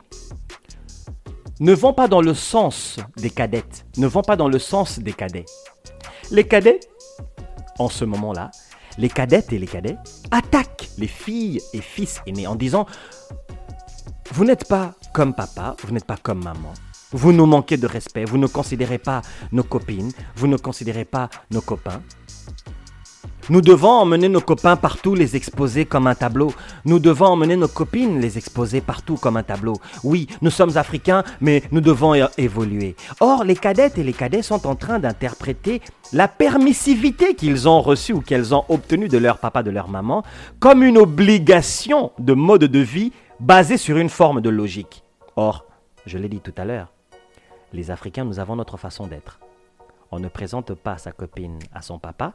ne 1.60 1.72
vont 1.72 1.92
pas 1.92 2.08
dans 2.08 2.20
le 2.20 2.34
sens 2.34 2.98
des 3.16 3.30
cadettes, 3.30 3.86
ne 3.96 4.06
vont 4.06 4.22
pas 4.22 4.36
dans 4.36 4.48
le 4.48 4.58
sens 4.58 4.98
des 4.98 5.12
cadets? 5.12 5.44
Les 6.30 6.46
cadets, 6.46 6.80
en 7.78 7.88
ce 7.88 8.04
moment-là, 8.04 8.50
les 8.98 9.08
cadettes 9.08 9.52
et 9.52 9.58
les 9.58 9.66
cadets 9.66 9.98
attaquent 10.30 10.88
les 10.98 11.06
filles 11.06 11.60
et 11.72 11.80
fils 11.80 12.20
aînés 12.26 12.46
en 12.46 12.56
disant 12.56 12.86
Vous 14.32 14.44
n'êtes 14.44 14.66
pas 14.66 14.94
comme 15.12 15.34
papa, 15.34 15.76
vous 15.84 15.92
n'êtes 15.92 16.06
pas 16.06 16.16
comme 16.16 16.42
maman. 16.42 16.72
Vous 17.16 17.32
nous 17.32 17.46
manquez 17.46 17.76
de 17.76 17.86
respect, 17.86 18.24
vous 18.24 18.38
ne 18.38 18.48
considérez 18.48 18.98
pas 18.98 19.22
nos 19.52 19.62
copines, 19.62 20.10
vous 20.34 20.48
ne 20.48 20.56
considérez 20.56 21.04
pas 21.04 21.30
nos 21.52 21.60
copains. 21.60 22.02
Nous 23.50 23.60
devons 23.60 23.90
emmener 23.90 24.28
nos 24.28 24.40
copains 24.40 24.74
partout, 24.74 25.14
les 25.14 25.36
exposer 25.36 25.84
comme 25.84 26.08
un 26.08 26.16
tableau. 26.16 26.52
Nous 26.84 26.98
devons 26.98 27.26
emmener 27.26 27.54
nos 27.54 27.68
copines, 27.68 28.18
les 28.18 28.36
exposer 28.36 28.80
partout 28.80 29.14
comme 29.14 29.36
un 29.36 29.44
tableau. 29.44 29.74
Oui, 30.02 30.26
nous 30.42 30.50
sommes 30.50 30.76
africains, 30.76 31.22
mais 31.40 31.62
nous 31.70 31.80
devons 31.80 32.14
évoluer. 32.36 32.96
Or, 33.20 33.44
les 33.44 33.54
cadettes 33.54 33.96
et 33.96 34.02
les 34.02 34.12
cadets 34.12 34.42
sont 34.42 34.66
en 34.66 34.74
train 34.74 34.98
d'interpréter 34.98 35.82
la 36.12 36.26
permissivité 36.26 37.36
qu'ils 37.36 37.68
ont 37.68 37.80
reçue 37.80 38.14
ou 38.14 38.22
qu'elles 38.22 38.56
ont 38.56 38.64
obtenue 38.68 39.06
de 39.06 39.18
leur 39.18 39.38
papa, 39.38 39.62
de 39.62 39.70
leur 39.70 39.88
maman, 39.88 40.24
comme 40.58 40.82
une 40.82 40.98
obligation 40.98 42.10
de 42.18 42.32
mode 42.32 42.64
de 42.64 42.80
vie 42.80 43.12
basée 43.38 43.76
sur 43.76 43.98
une 43.98 44.10
forme 44.10 44.40
de 44.40 44.50
logique. 44.50 45.04
Or, 45.36 45.64
je 46.06 46.18
l'ai 46.18 46.28
dit 46.28 46.40
tout 46.40 46.54
à 46.56 46.64
l'heure, 46.64 46.93
les 47.74 47.90
Africains, 47.90 48.24
nous 48.24 48.38
avons 48.38 48.56
notre 48.56 48.76
façon 48.76 49.06
d'être. 49.06 49.40
On 50.10 50.20
ne 50.20 50.28
présente 50.28 50.74
pas 50.74 50.96
sa 50.96 51.10
copine 51.10 51.58
à 51.74 51.82
son 51.82 51.98
papa, 51.98 52.34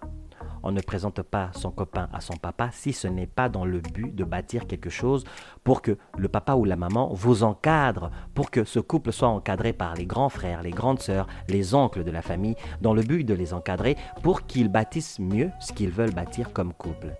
on 0.63 0.71
ne 0.71 0.81
présente 0.81 1.21
pas 1.21 1.49
son 1.53 1.71
copain 1.71 2.09
à 2.11 2.19
son 2.19 2.35
papa 2.35 2.69
si 2.73 2.91
ce 2.91 3.07
n'est 3.07 3.25
pas 3.25 3.47
dans 3.47 3.63
le 3.63 3.79
but 3.79 4.13
de 4.13 4.25
bâtir 4.25 4.67
quelque 4.67 4.89
chose 4.89 5.23
pour 5.63 5.81
que 5.81 5.97
le 6.17 6.27
papa 6.27 6.55
ou 6.55 6.65
la 6.65 6.75
maman 6.75 7.13
vous 7.13 7.43
encadre, 7.43 8.11
pour 8.33 8.51
que 8.51 8.65
ce 8.65 8.79
couple 8.79 9.13
soit 9.13 9.29
encadré 9.29 9.71
par 9.71 9.95
les 9.95 10.05
grands 10.05 10.27
frères, 10.27 10.61
les 10.61 10.71
grandes 10.71 10.99
sœurs, 10.99 11.27
les 11.47 11.73
oncles 11.73 12.03
de 12.03 12.11
la 12.11 12.21
famille, 12.21 12.55
dans 12.81 12.93
le 12.93 13.01
but 13.01 13.23
de 13.23 13.33
les 13.33 13.53
encadrer 13.53 13.95
pour 14.21 14.45
qu'ils 14.45 14.69
bâtissent 14.69 15.19
mieux 15.19 15.49
ce 15.61 15.71
qu'ils 15.71 15.91
veulent 15.91 16.13
bâtir 16.13 16.51
comme 16.51 16.73
couple. 16.73 17.15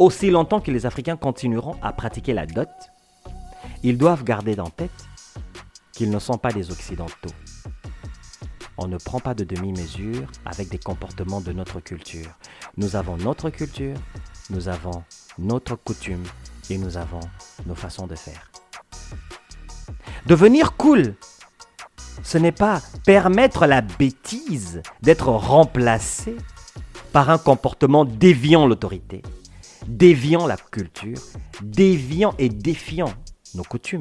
Aussi 0.00 0.30
longtemps 0.30 0.60
que 0.60 0.72
les 0.72 0.86
Africains 0.86 1.16
continueront 1.16 1.76
à 1.82 1.92
pratiquer 1.92 2.32
la 2.32 2.46
dot, 2.46 2.68
ils 3.84 3.98
doivent 3.98 4.24
garder 4.24 4.58
en 4.58 4.70
tête 4.70 4.90
qu'ils 5.92 6.10
ne 6.10 6.18
sont 6.18 6.38
pas 6.38 6.52
des 6.52 6.70
Occidentaux 6.70 7.30
on 8.78 8.88
ne 8.88 8.96
prend 8.96 9.20
pas 9.20 9.34
de 9.34 9.44
demi-mesure 9.44 10.26
avec 10.44 10.68
des 10.68 10.78
comportements 10.78 11.40
de 11.40 11.52
notre 11.52 11.80
culture. 11.80 12.30
Nous 12.76 12.96
avons 12.96 13.16
notre 13.16 13.50
culture, 13.50 13.96
nous 14.50 14.68
avons 14.68 15.04
notre 15.38 15.76
coutume 15.76 16.24
et 16.70 16.78
nous 16.78 16.96
avons 16.96 17.20
nos 17.66 17.74
façons 17.74 18.06
de 18.06 18.14
faire. 18.14 18.50
Devenir 20.26 20.76
cool, 20.76 21.14
ce 22.22 22.38
n'est 22.38 22.52
pas 22.52 22.80
permettre 23.04 23.66
la 23.66 23.82
bêtise 23.82 24.82
d'être 25.02 25.28
remplacé 25.28 26.36
par 27.12 27.30
un 27.30 27.38
comportement 27.38 28.04
déviant 28.04 28.66
l'autorité, 28.66 29.22
déviant 29.86 30.46
la 30.46 30.56
culture, 30.56 31.18
déviant 31.62 32.34
et 32.38 32.48
défiant 32.48 33.12
nos 33.54 33.64
coutumes. 33.64 34.00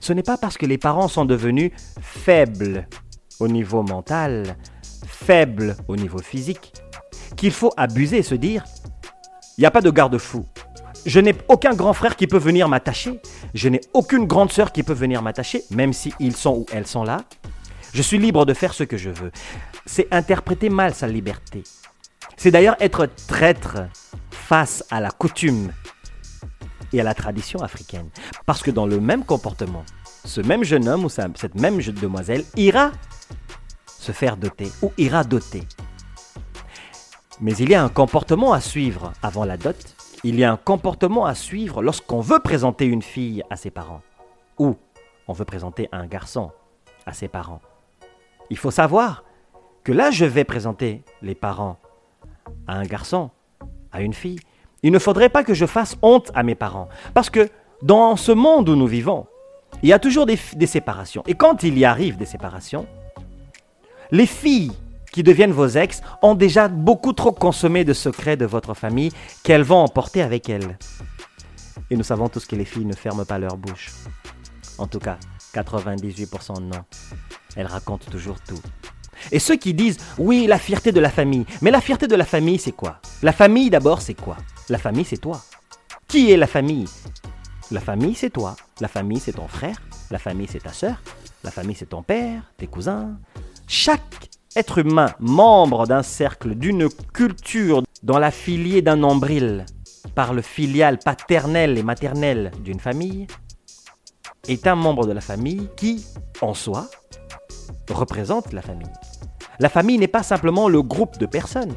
Ce 0.00 0.12
n'est 0.12 0.22
pas 0.22 0.36
parce 0.36 0.56
que 0.56 0.66
les 0.66 0.78
parents 0.78 1.08
sont 1.08 1.24
devenus 1.24 1.72
faibles 2.00 2.88
au 3.40 3.48
niveau 3.48 3.82
mental, 3.82 4.56
faibles 5.06 5.76
au 5.88 5.96
niveau 5.96 6.18
physique, 6.18 6.72
qu'il 7.36 7.52
faut 7.52 7.72
abuser 7.76 8.18
et 8.18 8.22
se 8.22 8.34
dire, 8.34 8.64
il 9.58 9.62
n'y 9.62 9.66
a 9.66 9.70
pas 9.70 9.80
de 9.80 9.90
garde-fou. 9.90 10.44
Je 11.04 11.20
n'ai 11.20 11.34
aucun 11.48 11.74
grand 11.74 11.92
frère 11.92 12.16
qui 12.16 12.26
peut 12.26 12.38
venir 12.38 12.68
m'attacher. 12.68 13.20
Je 13.54 13.68
n'ai 13.68 13.80
aucune 13.94 14.26
grande 14.26 14.50
sœur 14.50 14.72
qui 14.72 14.82
peut 14.82 14.92
venir 14.92 15.22
m'attacher, 15.22 15.62
même 15.70 15.92
si 15.92 16.12
ils 16.18 16.34
sont 16.34 16.58
ou 16.58 16.66
elles 16.72 16.86
sont 16.86 17.04
là. 17.04 17.22
Je 17.94 18.02
suis 18.02 18.18
libre 18.18 18.44
de 18.44 18.52
faire 18.52 18.74
ce 18.74 18.82
que 18.82 18.96
je 18.96 19.10
veux. 19.10 19.30
C'est 19.86 20.08
interpréter 20.12 20.68
mal 20.68 20.94
sa 20.94 21.06
liberté. 21.06 21.62
C'est 22.36 22.50
d'ailleurs 22.50 22.76
être 22.80 23.08
traître 23.28 23.86
face 24.30 24.84
à 24.90 25.00
la 25.00 25.10
coutume 25.10 25.72
à 27.00 27.04
la 27.04 27.14
tradition 27.14 27.60
africaine. 27.60 28.08
Parce 28.44 28.62
que 28.62 28.70
dans 28.70 28.86
le 28.86 29.00
même 29.00 29.24
comportement, 29.24 29.84
ce 30.24 30.40
même 30.40 30.64
jeune 30.64 30.88
homme 30.88 31.04
ou 31.04 31.08
cette 31.08 31.54
même 31.54 31.80
jeune 31.80 31.94
demoiselle 31.94 32.44
ira 32.56 32.92
se 33.86 34.12
faire 34.12 34.36
doter 34.36 34.70
ou 34.82 34.92
ira 34.98 35.24
doter. 35.24 35.62
Mais 37.40 37.52
il 37.52 37.70
y 37.70 37.74
a 37.74 37.82
un 37.82 37.88
comportement 37.88 38.52
à 38.52 38.60
suivre 38.60 39.12
avant 39.22 39.44
la 39.44 39.56
dot. 39.56 39.76
Il 40.24 40.38
y 40.38 40.44
a 40.44 40.52
un 40.52 40.56
comportement 40.56 41.26
à 41.26 41.34
suivre 41.34 41.82
lorsqu'on 41.82 42.20
veut 42.20 42.40
présenter 42.40 42.86
une 42.86 43.02
fille 43.02 43.42
à 43.50 43.56
ses 43.56 43.70
parents 43.70 44.00
ou 44.58 44.76
on 45.28 45.32
veut 45.32 45.44
présenter 45.44 45.88
un 45.92 46.06
garçon 46.06 46.50
à 47.04 47.12
ses 47.12 47.28
parents. 47.28 47.60
Il 48.50 48.56
faut 48.56 48.70
savoir 48.70 49.24
que 49.84 49.92
là, 49.92 50.10
je 50.10 50.24
vais 50.24 50.44
présenter 50.44 51.02
les 51.22 51.34
parents 51.34 51.78
à 52.66 52.76
un 52.76 52.84
garçon, 52.84 53.30
à 53.92 54.00
une 54.00 54.14
fille. 54.14 54.40
Il 54.86 54.92
ne 54.92 55.00
faudrait 55.00 55.30
pas 55.30 55.42
que 55.42 55.52
je 55.52 55.66
fasse 55.66 55.96
honte 56.00 56.30
à 56.32 56.44
mes 56.44 56.54
parents. 56.54 56.88
Parce 57.12 57.28
que 57.28 57.50
dans 57.82 58.14
ce 58.14 58.30
monde 58.30 58.68
où 58.68 58.76
nous 58.76 58.86
vivons, 58.86 59.26
il 59.82 59.88
y 59.88 59.92
a 59.92 59.98
toujours 59.98 60.26
des, 60.26 60.36
séparations. 60.36 61.24
Et 61.26 61.34
quand 61.34 61.64
il 61.64 61.76
y 61.76 61.84
arrive 61.84 62.16
des 62.16 62.24
séparations, 62.24 62.86
les 64.12 64.26
filles 64.26 64.70
qui 65.10 65.24
deviennent 65.24 65.50
vos 65.50 65.66
ex 65.66 66.02
ont 66.22 66.36
déjà 66.36 66.68
beaucoup 66.68 67.12
trop 67.12 67.32
consommé 67.32 67.82
de 67.82 67.92
secrets 67.92 68.36
de 68.36 68.46
votre 68.46 68.74
famille 68.74 69.10
qu'elles 69.42 69.64
vont 69.64 69.78
emporter 69.78 70.22
avec 70.22 70.48
elles. 70.48 70.78
Et 71.90 71.96
nous 71.96 72.04
savons 72.04 72.28
tous 72.28 72.46
que 72.46 72.54
les 72.54 72.64
filles 72.64 72.84
ne 72.84 72.94
ferment 72.94 73.24
pas 73.24 73.40
leur 73.40 73.56
bouche. 73.56 73.90
En 74.78 74.86
tout 74.86 75.00
cas, 75.00 75.18
98% 75.52 76.62
non. 76.62 76.84
Elles 77.56 77.66
racontent 77.66 78.08
toujours 78.08 78.40
tout. 78.40 78.60
Et 79.32 79.40
ceux 79.40 79.56
qui 79.56 79.74
disent 79.74 79.98
oui, 80.16 80.46
la 80.46 80.60
fierté 80.60 80.92
de 80.92 81.00
la 81.00 81.10
famille. 81.10 81.44
Mais 81.60 81.72
la 81.72 81.80
fierté 81.80 82.06
de 82.06 82.14
la 82.14 82.24
famille, 82.24 82.60
c'est 82.60 82.70
quoi? 82.70 83.00
La 83.24 83.32
famille 83.32 83.68
d'abord, 83.68 84.00
c'est 84.00 84.14
quoi? 84.14 84.36
La 84.68 84.78
famille, 84.78 85.04
c'est 85.04 85.18
toi. 85.18 85.40
Qui 86.08 86.32
est 86.32 86.36
la 86.36 86.48
famille? 86.48 86.88
La 87.70 87.80
famille, 87.80 88.16
c'est 88.16 88.30
toi. 88.30 88.56
La 88.80 88.88
famille, 88.88 89.20
c'est 89.20 89.34
ton 89.34 89.46
frère. 89.46 89.80
La 90.10 90.18
famille, 90.18 90.48
c'est 90.50 90.62
ta 90.62 90.72
sœur. 90.72 91.00
La 91.44 91.52
famille, 91.52 91.76
c'est 91.76 91.90
ton 91.90 92.02
père, 92.02 92.42
tes 92.56 92.66
cousins. 92.66 93.16
Chaque 93.68 94.28
être 94.56 94.78
humain, 94.78 95.12
membre 95.20 95.86
d'un 95.86 96.02
cercle, 96.02 96.56
d'une 96.56 96.88
culture, 97.12 97.82
dans 98.02 98.18
la 98.18 98.32
filiée 98.32 98.82
d'un 98.82 98.96
nombril, 98.96 99.66
par 100.16 100.34
le 100.34 100.42
filial 100.42 100.98
paternel 100.98 101.78
et 101.78 101.82
maternel 101.84 102.50
d'une 102.64 102.80
famille, 102.80 103.28
est 104.48 104.66
un 104.66 104.74
membre 104.74 105.06
de 105.06 105.12
la 105.12 105.20
famille 105.20 105.68
qui, 105.76 106.04
en 106.40 106.54
soi, 106.54 106.88
représente 107.90 108.52
la 108.52 108.62
famille. 108.62 108.92
La 109.60 109.68
famille 109.68 109.98
n'est 109.98 110.08
pas 110.08 110.22
simplement 110.24 110.68
le 110.68 110.82
groupe 110.82 111.18
de 111.18 111.26
personnes. 111.26 111.74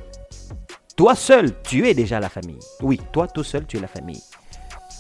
Toi 1.00 1.16
seul, 1.16 1.62
tu 1.64 1.88
es 1.88 1.94
déjà 1.94 2.20
la 2.20 2.28
famille. 2.28 2.60
Oui, 2.82 3.00
toi 3.14 3.26
tout 3.26 3.46
seul, 3.46 3.66
tu 3.66 3.78
es 3.78 3.80
la 3.80 3.88
famille. 3.88 4.22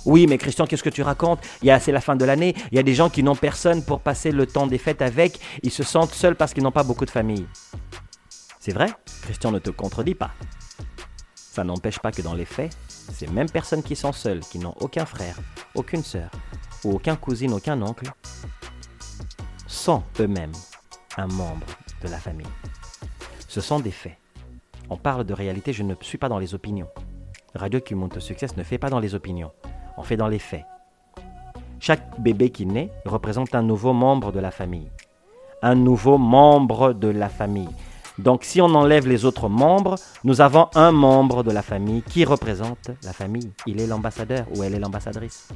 Oui, 0.05 0.27
mais 0.27 0.37
Christian, 0.37 0.65
qu'est-ce 0.65 0.81
que 0.81 0.89
tu 0.89 1.01
racontes? 1.01 1.41
C'est 1.61 1.91
la 1.91 1.99
fin 1.99 2.15
de 2.15 2.23
l'année. 2.23 2.55
Il 2.71 2.77
y 2.77 2.79
a 2.79 2.83
des 2.83 2.93
gens 2.93 3.09
qui 3.09 3.21
n'ont 3.21 3.35
personne 3.35 3.83
pour 3.83 3.99
passer 3.99 4.31
le 4.31 4.47
temps 4.47 4.65
des 4.65 4.77
fêtes 4.77 5.01
avec. 5.01 5.41
Ils 5.61 5.71
se 5.71 5.83
sentent 5.83 6.13
seuls 6.13 6.37
parce 6.37 6.53
qu'ils 6.53 6.63
n'ont 6.63 6.71
pas 6.71 6.83
beaucoup 6.83 7.03
de 7.03 7.09
famille. 7.09 7.45
C'est 8.61 8.71
vrai? 8.71 8.87
Christian 9.23 9.51
ne 9.51 9.59
te 9.59 9.71
contredit 9.71 10.15
pas. 10.15 10.31
Ça 11.35 11.65
n'empêche 11.65 11.99
pas 11.99 12.13
que 12.13 12.21
dans 12.21 12.33
les 12.33 12.45
faits, 12.45 12.71
ces 12.87 13.27
mêmes 13.27 13.49
personnes 13.49 13.83
qui 13.83 13.97
sont 13.97 14.13
seules, 14.13 14.39
qui 14.39 14.57
n'ont 14.57 14.75
aucun 14.79 15.05
frère, 15.05 15.35
aucune 15.75 16.05
sœur, 16.05 16.31
ou 16.85 16.93
aucun 16.93 17.17
cousine, 17.17 17.51
aucun 17.51 17.81
oncle, 17.81 18.09
sont 19.67 20.01
eux-mêmes 20.21 20.53
un 21.17 21.27
membre 21.27 21.67
de 22.01 22.07
la 22.07 22.19
famille. 22.19 22.47
Ce 23.49 23.59
sont 23.59 23.81
des 23.81 23.91
faits. 23.91 24.15
On 24.89 24.97
parle 24.97 25.23
de 25.23 25.33
réalité, 25.33 25.73
je 25.73 25.83
ne 25.83 25.95
suis 26.01 26.17
pas 26.17 26.29
dans 26.29 26.39
les 26.39 26.53
opinions. 26.53 26.87
Radio 27.55 27.79
qui 27.79 27.95
monte 27.95 28.17
au 28.17 28.19
succès 28.19 28.47
ne 28.57 28.63
fait 28.63 28.77
pas 28.77 28.89
dans 28.89 28.99
les 28.99 29.15
opinions 29.15 29.51
on 29.99 30.03
fait 30.03 30.17
dans 30.17 30.29
les 30.29 30.39
faits. 30.39 30.65
Chaque 31.81 32.19
bébé 32.21 32.49
qui 32.49 32.65
naît 32.65 32.89
représente 33.05 33.53
un 33.53 33.61
nouveau 33.61 33.91
membre 33.91 34.31
de 34.31 34.39
la 34.39 34.49
famille. 34.49 34.89
Un 35.61 35.75
nouveau 35.75 36.17
membre 36.17 36.93
de 36.93 37.09
la 37.09 37.27
famille. 37.27 37.69
Donc 38.17 38.45
si 38.45 38.61
on 38.61 38.73
enlève 38.75 39.07
les 39.07 39.25
autres 39.25 39.49
membres, 39.49 39.95
nous 40.23 40.39
avons 40.39 40.69
un 40.75 40.91
membre 40.91 41.43
de 41.43 41.51
la 41.51 41.61
famille 41.61 42.01
qui 42.01 42.23
représente 42.23 42.91
la 43.03 43.11
famille. 43.11 43.51
Il 43.65 43.81
est 43.81 43.87
l'ambassadeur 43.87 44.45
ou 44.55 44.63
elle 44.63 44.73
est 44.73 44.79
l'ambassadrice. 44.79 45.49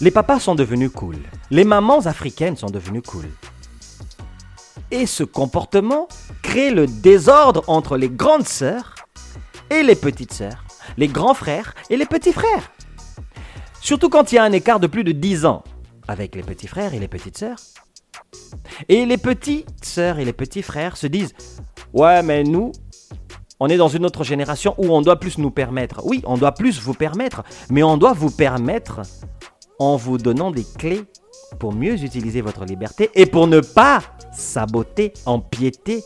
Les 0.00 0.10
papas 0.10 0.40
sont 0.40 0.56
devenus 0.56 0.90
cool. 0.90 1.18
Les 1.52 1.64
mamans 1.64 2.06
africaines 2.06 2.56
sont 2.56 2.66
devenues 2.66 3.02
cool. 3.02 3.26
Et 4.94 5.06
ce 5.06 5.24
comportement 5.24 6.06
crée 6.40 6.70
le 6.70 6.86
désordre 6.86 7.64
entre 7.66 7.96
les 7.96 8.08
grandes 8.08 8.46
sœurs 8.46 8.94
et 9.68 9.82
les 9.82 9.96
petites 9.96 10.32
sœurs, 10.32 10.64
les 10.96 11.08
grands 11.08 11.34
frères 11.34 11.74
et 11.90 11.96
les 11.96 12.06
petits 12.06 12.32
frères. 12.32 12.70
Surtout 13.80 14.08
quand 14.08 14.30
il 14.30 14.36
y 14.36 14.38
a 14.38 14.44
un 14.44 14.52
écart 14.52 14.78
de 14.78 14.86
plus 14.86 15.02
de 15.02 15.10
10 15.10 15.46
ans 15.46 15.64
avec 16.06 16.36
les 16.36 16.44
petits 16.44 16.68
frères 16.68 16.94
et 16.94 17.00
les 17.00 17.08
petites 17.08 17.36
sœurs. 17.36 17.58
Et 18.88 19.04
les 19.04 19.18
petites 19.18 19.84
sœurs 19.84 20.20
et 20.20 20.24
les 20.24 20.32
petits 20.32 20.62
frères 20.62 20.96
se 20.96 21.08
disent 21.08 21.34
Ouais, 21.92 22.22
mais 22.22 22.44
nous, 22.44 22.70
on 23.58 23.66
est 23.66 23.76
dans 23.76 23.88
une 23.88 24.06
autre 24.06 24.22
génération 24.22 24.76
où 24.78 24.94
on 24.94 25.02
doit 25.02 25.18
plus 25.18 25.38
nous 25.38 25.50
permettre. 25.50 26.02
Oui, 26.04 26.22
on 26.24 26.38
doit 26.38 26.52
plus 26.52 26.78
vous 26.80 26.94
permettre, 26.94 27.42
mais 27.68 27.82
on 27.82 27.96
doit 27.96 28.12
vous 28.12 28.30
permettre 28.30 29.02
en 29.80 29.96
vous 29.96 30.18
donnant 30.18 30.52
des 30.52 30.64
clés 30.78 31.02
pour 31.58 31.72
mieux 31.72 32.02
utiliser 32.02 32.40
votre 32.40 32.64
liberté 32.64 33.10
et 33.14 33.26
pour 33.26 33.46
ne 33.46 33.60
pas 33.60 34.02
saboter, 34.32 35.12
empiéter, 35.26 36.02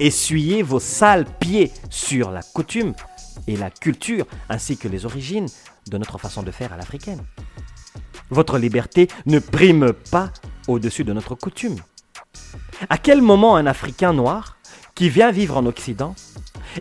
essuyer 0.00 0.62
vos 0.62 0.80
sales 0.80 1.26
pieds 1.38 1.72
sur 1.90 2.30
la 2.30 2.42
coutume 2.42 2.94
et 3.46 3.56
la 3.56 3.70
culture 3.70 4.26
ainsi 4.48 4.76
que 4.76 4.88
les 4.88 5.06
origines 5.06 5.48
de 5.88 5.98
notre 5.98 6.18
façon 6.18 6.42
de 6.42 6.50
faire 6.50 6.72
à 6.72 6.76
l'africaine. 6.76 7.22
Votre 8.30 8.58
liberté 8.58 9.08
ne 9.26 9.38
prime 9.38 9.92
pas 10.10 10.30
au-dessus 10.66 11.04
de 11.04 11.12
notre 11.12 11.34
coutume. 11.34 11.76
À 12.90 12.98
quel 12.98 13.22
moment 13.22 13.56
un 13.56 13.66
Africain 13.66 14.12
noir 14.12 14.58
qui 14.94 15.08
vient 15.08 15.30
vivre 15.30 15.56
en 15.56 15.66
Occident 15.66 16.14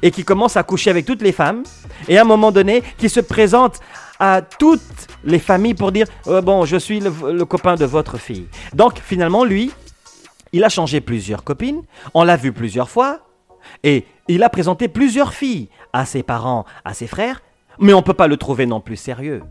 et 0.02 0.12
qui 0.12 0.24
commence 0.24 0.58
à 0.58 0.64
coucher 0.64 0.90
avec 0.90 1.06
toutes 1.06 1.22
les 1.22 1.32
femmes 1.32 1.64
et 2.08 2.18
à 2.18 2.22
un 2.22 2.26
moment 2.26 2.52
donné 2.52 2.84
qui 2.98 3.10
se 3.10 3.20
présente 3.20 3.80
à 4.20 4.42
toutes 4.42 5.08
les 5.24 5.40
familles 5.40 5.74
pour 5.74 5.92
dire 5.92 6.08
euh, 6.28 6.42
bon 6.42 6.66
je 6.66 6.78
suis 6.78 7.00
le, 7.00 7.46
copain 7.46 7.76
de 7.76 7.86
votre 7.86 8.18
fille. 8.18 8.48
Donc 8.74 9.00
finalement 9.00 9.44
lui 9.44 9.72
il 10.54 10.64
a 10.64 10.70
changé 10.70 11.02
plusieurs 11.02 11.44
copines, 11.44 11.84
on 12.14 12.24
l'a 12.24 12.38
vu 12.38 12.52
plusieurs 12.52 12.90
fois 12.90 13.20
et 13.84 14.06
il 14.28 14.44
a 14.44 14.50
présenté 14.50 14.88
plusieurs 14.88 15.34
filles 15.34 15.70
à 15.94 16.06
ses 16.06 16.24
parents, 16.24 16.66
à 16.86 16.94
ses 16.94 17.08
frères, 17.08 17.42
mais 17.80 17.94
on 17.94 17.98
ne 17.98 18.04
peut 18.04 18.14
pas 18.14 18.28
le 18.28 18.38
trouver 18.38 18.66
non 18.66 18.80
plus 18.80 18.96
sérieux. 18.96 19.44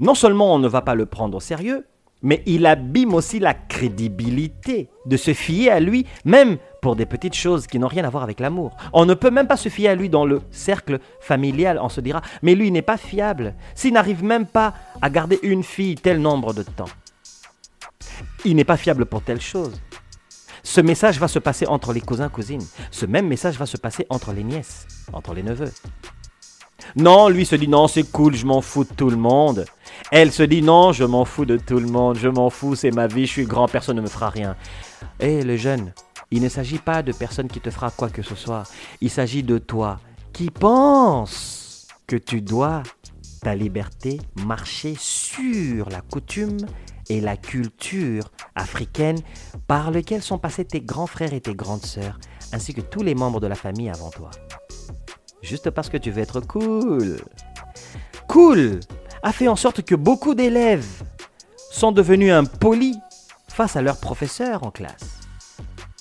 Non 0.00 0.14
seulement 0.14 0.54
on 0.54 0.58
ne 0.58 0.68
va 0.68 0.82
pas 0.82 0.94
le 0.94 1.06
prendre 1.06 1.36
au 1.36 1.40
sérieux, 1.40 1.86
mais 2.24 2.42
il 2.46 2.66
abîme 2.66 3.14
aussi 3.14 3.38
la 3.38 3.54
crédibilité 3.54 4.88
de 5.06 5.16
se 5.16 5.34
fier 5.34 5.70
à 5.70 5.78
lui, 5.78 6.06
même 6.24 6.56
pour 6.80 6.96
des 6.96 7.06
petites 7.06 7.34
choses 7.34 7.66
qui 7.66 7.78
n'ont 7.78 7.86
rien 7.86 8.04
à 8.04 8.10
voir 8.10 8.24
avec 8.24 8.40
l'amour. 8.40 8.76
On 8.92 9.04
ne 9.04 9.14
peut 9.14 9.30
même 9.30 9.46
pas 9.46 9.58
se 9.58 9.68
fier 9.68 9.88
à 9.88 9.94
lui 9.94 10.08
dans 10.08 10.24
le 10.24 10.40
cercle 10.50 10.98
familial. 11.20 11.78
On 11.80 11.90
se 11.90 12.00
dira, 12.00 12.22
mais 12.42 12.54
lui 12.54 12.70
n'est 12.70 12.82
pas 12.82 12.96
fiable. 12.96 13.54
S'il 13.74 13.92
n'arrive 13.92 14.24
même 14.24 14.46
pas 14.46 14.74
à 15.02 15.10
garder 15.10 15.38
une 15.42 15.62
fille 15.62 15.94
tel 15.94 16.20
nombre 16.20 16.54
de 16.54 16.62
temps, 16.62 16.88
il 18.44 18.56
n'est 18.56 18.64
pas 18.64 18.78
fiable 18.78 19.04
pour 19.04 19.22
telle 19.22 19.40
chose. 19.40 19.80
Ce 20.62 20.80
message 20.80 21.20
va 21.20 21.28
se 21.28 21.38
passer 21.38 21.66
entre 21.66 21.92
les 21.92 22.00
cousins-cousines. 22.00 22.66
Ce 22.90 23.04
même 23.04 23.28
message 23.28 23.58
va 23.58 23.66
se 23.66 23.76
passer 23.76 24.06
entre 24.08 24.32
les 24.32 24.44
nièces, 24.44 24.86
entre 25.12 25.34
les 25.34 25.42
neveux. 25.42 25.72
Non, 26.96 27.28
lui 27.28 27.44
se 27.44 27.56
dit 27.56 27.68
non, 27.68 27.86
c'est 27.86 28.10
cool, 28.10 28.34
je 28.34 28.46
m'en 28.46 28.62
fous 28.62 28.84
de 28.84 28.94
tout 28.94 29.10
le 29.10 29.16
monde. 29.16 29.66
Elle 30.10 30.32
se 30.32 30.42
dit 30.42 30.62
non, 30.62 30.92
je 30.92 31.04
m'en 31.04 31.24
fous 31.24 31.44
de 31.44 31.56
tout 31.56 31.78
le 31.78 31.86
monde, 31.86 32.16
je 32.16 32.28
m'en 32.28 32.50
fous, 32.50 32.74
c'est 32.74 32.90
ma 32.90 33.06
vie, 33.06 33.26
je 33.26 33.32
suis 33.32 33.46
grand, 33.46 33.68
personne 33.68 33.96
ne 33.96 34.02
me 34.02 34.06
fera 34.06 34.30
rien. 34.30 34.56
Eh 35.20 35.42
le 35.42 35.56
jeune, 35.56 35.92
il 36.30 36.42
ne 36.42 36.48
s'agit 36.48 36.78
pas 36.78 37.02
de 37.02 37.12
personne 37.12 37.48
qui 37.48 37.60
te 37.60 37.70
fera 37.70 37.90
quoi 37.90 38.10
que 38.10 38.22
ce 38.22 38.34
soit. 38.34 38.64
Il 39.00 39.10
s'agit 39.10 39.42
de 39.42 39.58
toi 39.58 40.00
qui 40.32 40.50
pense 40.50 41.86
que 42.06 42.16
tu 42.16 42.42
dois 42.42 42.82
ta 43.42 43.54
liberté 43.54 44.20
marcher 44.44 44.94
sur 44.98 45.88
la 45.90 46.00
coutume 46.00 46.58
et 47.08 47.20
la 47.20 47.36
culture 47.36 48.30
africaine 48.54 49.18
par 49.66 49.90
lequel 49.90 50.22
sont 50.22 50.38
passés 50.38 50.64
tes 50.64 50.80
grands 50.80 51.06
frères 51.06 51.34
et 51.34 51.40
tes 51.40 51.54
grandes 51.54 51.84
sœurs, 51.84 52.18
ainsi 52.52 52.74
que 52.74 52.80
tous 52.80 53.02
les 53.02 53.14
membres 53.14 53.40
de 53.40 53.46
la 53.46 53.54
famille 53.54 53.90
avant 53.90 54.10
toi. 54.10 54.30
Juste 55.42 55.70
parce 55.70 55.90
que 55.90 55.98
tu 55.98 56.10
veux 56.10 56.22
être 56.22 56.40
cool. 56.40 57.18
Cool 58.28 58.80
a 59.24 59.32
fait 59.32 59.48
en 59.48 59.56
sorte 59.56 59.82
que 59.82 59.94
beaucoup 59.94 60.34
d'élèves 60.34 61.02
sont 61.72 61.92
devenus 61.92 62.30
impolis 62.32 62.94
face 63.48 63.74
à 63.74 63.82
leurs 63.82 63.96
professeurs 63.96 64.64
en 64.64 64.70
classe. 64.70 65.18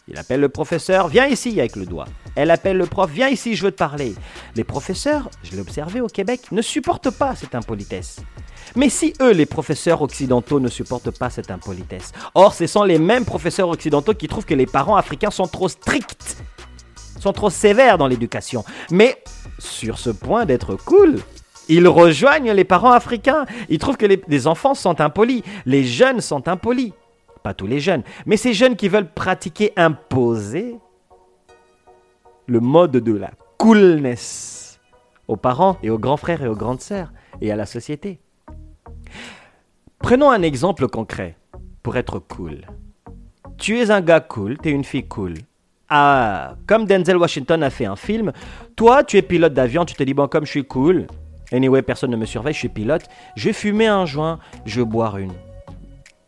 Il 0.09 0.17
appelle 0.17 0.41
le 0.41 0.49
professeur, 0.49 1.07
viens 1.07 1.27
ici 1.27 1.57
avec 1.57 1.77
le 1.77 1.85
doigt. 1.85 2.07
Elle 2.35 2.51
appelle 2.51 2.77
le 2.77 2.85
prof, 2.85 3.09
viens 3.09 3.29
ici, 3.29 3.55
je 3.55 3.63
veux 3.63 3.71
te 3.71 3.77
parler. 3.77 4.13
Les 4.57 4.65
professeurs, 4.65 5.29
je 5.41 5.51
l'ai 5.51 5.61
observé 5.61 6.01
au 6.01 6.07
Québec, 6.07 6.51
ne 6.51 6.61
supportent 6.61 7.11
pas 7.11 7.33
cette 7.37 7.55
impolitesse. 7.55 8.17
Mais 8.75 8.89
si 8.89 9.13
eux, 9.21 9.31
les 9.31 9.45
professeurs 9.45 10.01
occidentaux, 10.01 10.59
ne 10.59 10.67
supportent 10.67 11.17
pas 11.17 11.29
cette 11.29 11.49
impolitesse, 11.49 12.11
or 12.35 12.53
ce 12.53 12.67
sont 12.67 12.83
les 12.83 12.99
mêmes 12.99 13.23
professeurs 13.23 13.69
occidentaux 13.69 14.13
qui 14.13 14.27
trouvent 14.27 14.45
que 14.45 14.53
les 14.53 14.65
parents 14.65 14.97
africains 14.97 15.31
sont 15.31 15.47
trop 15.47 15.69
stricts, 15.69 16.43
sont 17.21 17.31
trop 17.31 17.49
sévères 17.49 17.97
dans 17.97 18.07
l'éducation. 18.07 18.65
Mais 18.91 19.23
sur 19.59 19.97
ce 19.97 20.09
point 20.09 20.45
d'être 20.45 20.75
cool, 20.75 21.19
ils 21.69 21.87
rejoignent 21.87 22.51
les 22.51 22.63
parents 22.63 22.91
africains. 22.91 23.45
Ils 23.69 23.77
trouvent 23.77 23.97
que 23.97 24.05
les, 24.05 24.47
enfants 24.47 24.73
sont 24.73 24.99
impolis, 25.01 25.43
les 25.65 25.83
jeunes 25.83 26.21
sont 26.21 26.47
impolis. 26.47 26.93
Pas 27.43 27.53
tous 27.53 27.67
les 27.67 27.79
jeunes, 27.79 28.03
mais 28.25 28.37
ces 28.37 28.53
jeunes 28.53 28.75
qui 28.75 28.87
veulent 28.87 29.09
pratiquer, 29.09 29.73
imposer 29.75 30.77
le 32.47 32.59
mode 32.59 32.91
de 32.91 33.13
la 33.13 33.31
coolness 33.57 34.79
aux 35.27 35.35
parents 35.35 35.77
et 35.83 35.89
aux 35.89 35.99
grands 35.99 36.17
frères 36.17 36.41
et 36.41 36.47
aux 36.47 36.55
grandes 36.55 36.81
sœurs 36.81 37.11
et 37.41 37.51
à 37.51 37.55
la 37.55 37.65
société. 37.65 38.19
Prenons 39.99 40.31
un 40.31 40.41
exemple 40.41 40.87
concret 40.87 41.37
pour 41.81 41.97
être 41.97 42.19
cool. 42.19 42.61
Tu 43.57 43.79
es 43.79 43.91
un 43.91 44.01
gars 44.01 44.19
cool, 44.19 44.57
tu 44.57 44.69
es 44.69 44.71
une 44.71 44.83
fille 44.83 45.07
cool. 45.07 45.35
Ah, 45.89 46.55
comme 46.65 46.85
Denzel 46.85 47.17
Washington 47.17 47.61
a 47.61 47.69
fait 47.69 47.85
un 47.85 47.95
film, 47.95 48.31
toi 48.75 49.03
tu 49.03 49.17
es 49.17 49.21
pilote 49.21 49.53
d'avion, 49.53 49.85
tu 49.85 49.95
te 49.95 50.03
dis 50.03 50.13
bon 50.13 50.27
comme 50.27 50.45
je 50.45 50.51
suis 50.51 50.65
cool, 50.65 51.07
anyway 51.53 51.81
personne 51.81 52.11
ne 52.11 52.17
me 52.17 52.25
surveille, 52.25 52.53
je 52.53 52.59
suis 52.59 52.69
pilote, 52.69 53.03
je 53.35 53.45
vais 53.45 53.53
fumer 53.53 53.87
un 53.87 54.05
joint, 54.05 54.39
je 54.65 54.81
vais 54.81 54.85
boire 54.85 55.17
une 55.17 55.33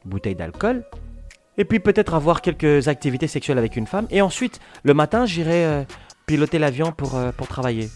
bouteille 0.05 0.35
d'alcool, 0.35 0.85
et 1.57 1.65
puis 1.65 1.79
peut-être 1.79 2.13
avoir 2.13 2.41
quelques 2.41 2.88
activités 2.88 3.27
sexuelles 3.27 3.57
avec 3.57 3.75
une 3.75 3.88
femme. 3.88 4.07
Et 4.09 4.21
ensuite, 4.21 4.59
le 4.83 4.93
matin, 4.93 5.25
j'irai 5.25 5.65
euh, 5.65 5.83
piloter 6.25 6.59
l'avion 6.59 6.91
pour, 6.91 7.15
euh, 7.15 7.31
pour 7.31 7.47
travailler. 7.47 7.89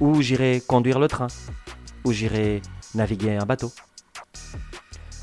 Ou 0.00 0.22
j'irai 0.22 0.62
conduire 0.66 0.98
le 0.98 1.08
train. 1.08 1.28
Ou 2.04 2.12
j'irai 2.12 2.62
naviguer 2.94 3.36
un 3.36 3.46
bateau. 3.46 3.72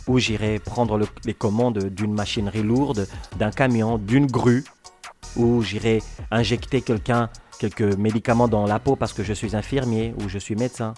Ou 0.08 0.18
j'irai 0.18 0.60
prendre 0.60 1.00
les 1.26 1.34
commandes 1.34 1.80
d'une 1.80 2.14
machinerie 2.14 2.64
lourde, 2.64 3.08
d'un 3.38 3.52
camion, 3.52 3.98
d'une 3.98 4.28
grue. 4.28 4.64
Ou 5.36 5.62
j'irai 5.62 6.02
injecter 6.32 6.82
quelqu'un 6.82 7.30
quelques 7.62 7.96
médicaments 7.96 8.48
dans 8.48 8.66
la 8.66 8.80
peau 8.80 8.96
parce 8.96 9.14
que 9.14 9.24
je 9.24 9.34
suis 9.34 9.56
infirmier 9.56 10.16
ou 10.18 10.28
je 10.28 10.40
suis 10.40 10.56
médecin. 10.56 10.96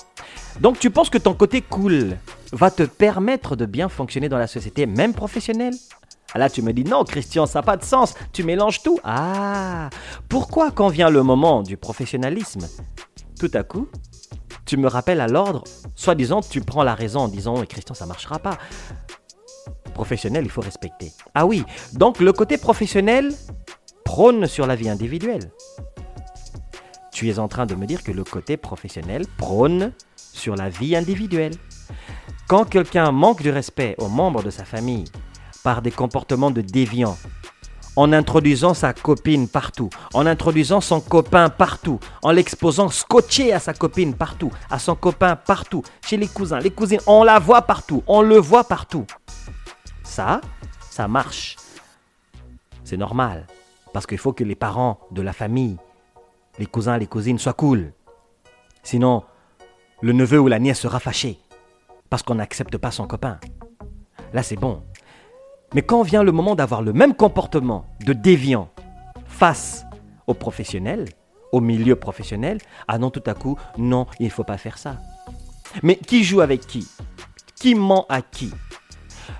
Donc 0.62 0.80
tu 0.80 0.90
penses 0.92 1.10
que 1.10 1.18
ton 1.18 1.34
côté 1.34 1.62
cool 1.62 2.18
va 2.54 2.72
te 2.72 2.84
permettre 2.84 3.58
de 3.58 3.66
bien 3.66 3.90
fonctionner 3.90 4.30
dans 4.30 4.38
la 4.38 4.48
société, 4.48 4.86
même 4.86 5.14
professionnelle? 5.14 5.74
Ah, 6.34 6.40
là, 6.40 6.50
tu 6.50 6.62
me 6.62 6.72
dis 6.72 6.86
non, 6.86 7.04
Christian, 7.04 7.46
ça 7.48 7.60
n'a 7.60 7.64
pas 7.64 7.76
de 7.76 7.84
sens. 7.84 8.14
Tu 8.32 8.44
mélanges 8.44 8.82
tout. 8.82 8.98
Ah, 9.04 9.90
pourquoi 10.30 10.72
quand 10.72 10.88
vient 10.88 11.10
le 11.10 11.22
moment 11.22 11.64
du 11.64 11.76
professionnalisme, 11.76 12.66
tout 13.38 13.52
à 13.54 13.64
coup, 13.64 13.90
tu 14.66 14.78
me 14.78 14.88
rappelles 14.88 15.20
à 15.20 15.28
l'ordre, 15.28 15.66
soi-disant, 15.96 16.40
tu 16.40 16.62
prends 16.62 16.84
la 16.84 16.96
raison 16.96 17.20
en 17.20 17.28
disant, 17.28 17.62
eh, 17.62 17.68
Christian, 17.68 17.94
ça 17.94 18.06
marchera 18.06 18.40
pas. 18.40 18.58
Professionnel, 19.94 20.46
il 20.46 20.50
faut 20.50 20.62
respecter. 20.62 21.12
Ah 21.36 21.46
oui, 21.46 21.66
donc 21.92 22.20
le 22.22 22.32
côté 22.32 22.58
professionnel 22.58 23.34
prône 24.06 24.48
sur 24.48 24.66
la 24.66 24.76
vie 24.76 24.90
individuelle. 24.90 25.52
Tu 27.14 27.30
es 27.30 27.38
en 27.38 27.48
train 27.48 27.66
de 27.66 27.76
me 27.76 27.86
dire 27.86 28.04
que 28.04 28.12
le 28.12 28.24
côté 28.24 28.58
professionnel 28.58 29.26
prône 29.38 29.94
sur 30.16 30.56
la 30.56 30.70
vie 30.70 30.96
individuelle. 30.96 31.54
Quand 32.48 32.66
quelqu'un 32.66 33.12
manque 33.12 33.44
de 33.44 33.52
respect 33.52 33.96
aux 34.00 34.10
membres 34.10 34.42
de 34.42 34.50
sa 34.50 34.66
famille 34.66 35.06
par 35.64 35.82
des 35.82 35.92
comportements 35.92 36.52
de 36.52 36.62
déviants, 36.62 37.18
en 37.96 38.12
introduisant 38.12 38.74
sa 38.74 38.94
copine 38.94 39.48
partout, 39.48 39.90
en 40.16 40.26
introduisant 40.26 40.82
son 40.82 41.00
copain 41.00 41.50
partout, 41.50 42.00
en 42.24 42.32
l'exposant 42.32 42.90
scotché 42.90 43.54
à 43.54 43.60
sa 43.60 43.74
copine 43.74 44.16
partout, 44.16 44.52
à 44.72 44.80
son 44.80 44.96
copain 44.96 45.36
partout, 45.36 45.84
chez 46.04 46.18
les 46.18 46.28
cousins, 46.28 46.60
les 46.60 46.72
cousines, 46.72 47.02
on 47.06 47.24
la 47.24 47.38
voit 47.38 47.62
partout, 47.62 48.04
on 48.08 48.24
le 48.24 48.38
voit 48.38 48.64
partout. 48.64 49.06
Ça, 50.04 50.42
ça 50.90 51.08
marche. 51.08 51.58
C'est 52.84 52.98
normal, 52.98 53.46
parce 53.94 54.08
qu'il 54.08 54.18
faut 54.18 54.34
que 54.34 54.44
les 54.44 54.56
parents 54.56 55.00
de 55.12 55.22
la 55.22 55.32
famille, 55.32 55.78
les 56.60 56.66
cousins, 56.66 56.98
les 56.98 57.08
cousines 57.08 57.40
soient 57.40 57.54
cool. 57.54 57.94
Sinon, 58.84 59.24
le 60.02 60.14
neveu 60.14 60.40
ou 60.40 60.48
la 60.48 60.60
nièce 60.60 60.80
sera 60.80 61.00
fâché, 61.00 61.40
parce 62.10 62.24
qu'on 62.24 62.36
n'accepte 62.36 62.78
pas 62.78 62.92
son 62.92 63.08
copain. 63.08 63.40
Là, 64.34 64.44
c'est 64.44 64.56
bon. 64.56 64.84
Mais 65.74 65.82
quand 65.82 66.04
vient 66.04 66.24
le 66.24 66.32
moment 66.32 66.56
d'avoir 66.56 66.82
le 66.82 66.94
même 66.94 67.16
comportement 67.16 67.86
de 68.06 68.14
déviant 68.14 68.70
face 69.26 69.86
aux 70.28 70.34
professionnels, 70.34 71.10
au 71.52 71.62
milieu 71.62 71.96
professionnel, 71.96 72.58
ah 72.88 72.98
non, 72.98 73.10
tout 73.10 73.24
à 73.26 73.34
coup, 73.34 73.58
non, 73.78 74.08
il 74.20 74.26
ne 74.26 74.32
faut 74.32 74.44
pas 74.44 74.58
faire 74.58 74.78
ça. 74.78 74.98
Mais 75.82 75.96
qui 75.96 76.24
joue 76.24 76.42
avec 76.42 76.68
qui? 76.68 76.88
Qui 77.56 77.76
ment 77.76 78.06
à 78.10 78.22
qui? 78.22 78.52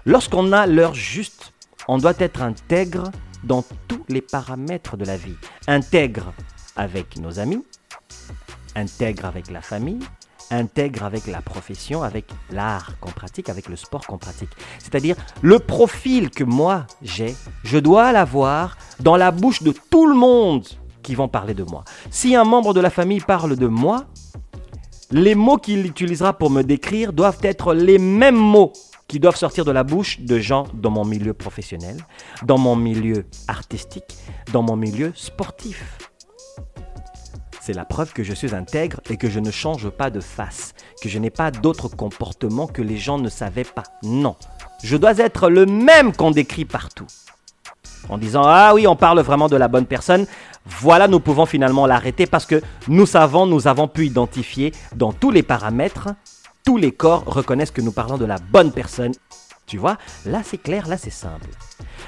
Lorsqu'on 0.06 0.52
a 0.54 0.66
l'heure 0.66 0.94
juste, 0.94 1.54
on 1.88 1.98
doit 1.98 2.14
être 2.20 2.42
intègre 2.42 3.12
dans 3.44 3.64
tous 3.88 4.06
les 4.10 4.22
paramètres 4.22 4.98
de 4.98 5.06
la 5.06 5.18
vie. 5.18 5.36
Intègre 5.68 6.34
avec 6.76 7.18
nos 7.18 7.40
amis, 7.40 7.64
intègre 8.76 9.26
avec 9.26 9.50
la 9.52 9.62
famille, 9.62 10.00
intègre 10.52 11.04
avec 11.04 11.28
la 11.28 11.42
profession, 11.42 12.04
avec 12.04 12.26
l'art 12.52 13.00
qu'on 13.00 13.12
pratique, 13.12 13.50
avec 13.50 13.70
le 13.70 13.76
sport 13.76 14.06
qu'on 14.06 14.18
pratique. 14.18 14.50
C'est-à-dire 14.80 15.16
le 15.42 15.60
profil 15.60 16.30
que 16.30 16.44
moi 16.44 16.86
j'ai, 17.02 17.36
je 17.64 17.78
dois 17.78 18.12
l'avoir 18.12 18.78
dans 19.00 19.18
la 19.18 19.32
bouche 19.32 19.64
de 19.64 19.74
tout 19.90 20.08
le 20.08 20.16
monde 20.16 20.68
qui 21.02 21.16
vont 21.16 21.28
parler 21.28 21.54
de 21.54 21.64
moi. 21.64 21.84
Si 22.10 22.36
un 22.36 22.44
membre 22.44 22.74
de 22.74 22.80
la 22.80 22.90
famille 22.90 23.20
parle 23.20 23.56
de 23.56 23.68
moi, 23.68 24.06
les 25.12 25.36
mots 25.36 25.58
qu'il 25.58 25.86
utilisera 25.86 26.34
pour 26.34 26.50
me 26.50 26.64
décrire 26.64 27.14
doivent 27.14 27.40
être 27.44 27.74
les 27.74 28.00
mêmes 28.00 28.36
mots 28.36 28.74
qui 29.08 29.20
doivent 29.20 29.36
sortir 29.36 29.66
de 29.66 29.72
la 29.72 29.84
bouche 29.84 30.22
de 30.22 30.40
gens 30.40 30.66
dans 30.74 30.90
mon 30.90 31.06
milieu 31.06 31.34
professionnel, 31.34 31.98
dans 32.44 32.58
mon 32.58 32.76
milieu 32.76 33.26
artistique, 33.48 34.18
dans 34.52 34.64
mon 34.64 34.76
milieu 34.76 35.12
sportif. 35.14 36.13
C'est 37.66 37.72
la 37.72 37.86
preuve 37.86 38.12
que 38.12 38.24
je 38.24 38.34
suis 38.34 38.54
intègre 38.54 39.00
et 39.10 39.16
que 39.16 39.30
je 39.30 39.40
ne 39.40 39.50
change 39.50 39.90
pas 39.90 40.10
de 40.10 40.20
face, 40.20 40.74
que 41.02 41.08
je 41.08 41.18
n'ai 41.18 41.30
pas 41.30 41.50
d'autre 41.50 41.88
comportement 41.88 42.68
que 42.68 42.82
les 42.82 42.98
gens 42.98 43.18
ne 43.18 43.30
savaient 43.30 43.64
pas. 43.64 43.84
Non, 44.04 44.36
je 44.84 44.98
dois 44.98 45.18
être 45.20 45.50
le 45.50 45.66
même 45.66 46.14
qu'on 46.14 46.32
décrit 46.32 46.66
partout. 46.66 47.08
En 48.10 48.18
disant 48.18 48.44
Ah 48.44 48.74
oui, 48.74 48.86
on 48.86 48.98
parle 48.98 49.22
vraiment 49.22 49.48
de 49.48 49.56
la 49.56 49.70
bonne 49.70 49.86
personne, 49.86 50.26
voilà, 50.66 51.08
nous 51.08 51.22
pouvons 51.22 51.46
finalement 51.46 51.86
l'arrêter 51.88 52.26
parce 52.26 52.46
que 52.46 52.62
nous 52.90 53.06
savons, 53.06 53.46
nous 53.46 53.66
avons 53.66 53.88
pu 53.88 54.08
identifier 54.08 54.74
dans 54.94 55.14
tous 55.14 55.32
les 55.32 55.42
paramètres, 55.42 56.10
tous 56.66 56.76
les 56.76 56.92
corps 56.92 57.24
reconnaissent 57.26 57.72
que 57.72 57.80
nous 57.80 57.94
parlons 57.94 58.18
de 58.18 58.26
la 58.26 58.40
bonne 58.40 58.74
personne. 58.74 59.14
Tu 59.68 59.78
vois, 59.78 59.98
là 60.26 60.42
c'est 60.44 60.58
clair, 60.58 60.90
là 60.90 60.98
c'est 60.98 61.12
simple. 61.12 61.48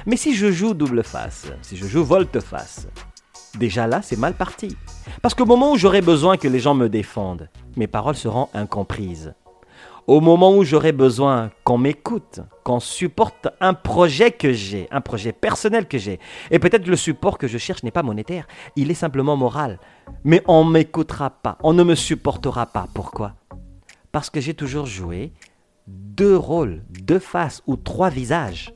Mais 0.05 0.17
si 0.17 0.35
je 0.35 0.51
joue 0.51 0.73
double 0.73 1.01
face, 1.01 1.45
si 1.61 1.77
je 1.77 1.87
joue 1.87 2.03
volte-face, 2.03 2.87
déjà 3.57 3.87
là 3.87 4.01
c'est 4.01 4.19
mal 4.19 4.33
parti. 4.33 4.75
Parce 5.21 5.33
qu'au 5.33 5.45
moment 5.45 5.71
où 5.71 5.77
j'aurai 5.77 6.01
besoin 6.01 6.37
que 6.37 6.47
les 6.47 6.59
gens 6.59 6.73
me 6.73 6.89
défendent, 6.89 7.49
mes 7.75 7.87
paroles 7.87 8.15
seront 8.15 8.49
incomprises. 8.53 9.33
Au 10.07 10.21
moment 10.21 10.55
où 10.55 10.63
j'aurai 10.63 10.91
besoin 10.91 11.49
qu'on 11.63 11.79
m'écoute, 11.79 12.41
qu'on 12.63 12.79
supporte 12.79 13.47
un 13.59 13.73
projet 13.73 14.29
que 14.29 14.53
j'ai, 14.53 14.87
un 14.91 15.01
projet 15.01 15.31
personnel 15.31 15.87
que 15.87 15.97
j'ai, 15.97 16.19
et 16.51 16.59
peut-être 16.59 16.85
le 16.85 16.95
support 16.95 17.39
que 17.39 17.47
je 17.47 17.57
cherche 17.57 17.81
n'est 17.81 17.89
pas 17.89 18.03
monétaire, 18.03 18.45
il 18.75 18.91
est 18.91 18.95
simplement 18.95 19.35
moral. 19.35 19.79
Mais 20.23 20.43
on 20.47 20.63
ne 20.63 20.69
m'écoutera 20.69 21.31
pas, 21.31 21.57
on 21.63 21.73
ne 21.73 21.83
me 21.83 21.95
supportera 21.95 22.67
pas. 22.67 22.87
Pourquoi? 22.93 23.33
Parce 24.11 24.29
que 24.29 24.39
j'ai 24.39 24.53
toujours 24.53 24.85
joué 24.85 25.33
deux 25.87 26.37
rôles, 26.37 26.83
deux 26.89 27.19
faces 27.19 27.63
ou 27.65 27.75
trois 27.75 28.09
visages 28.09 28.73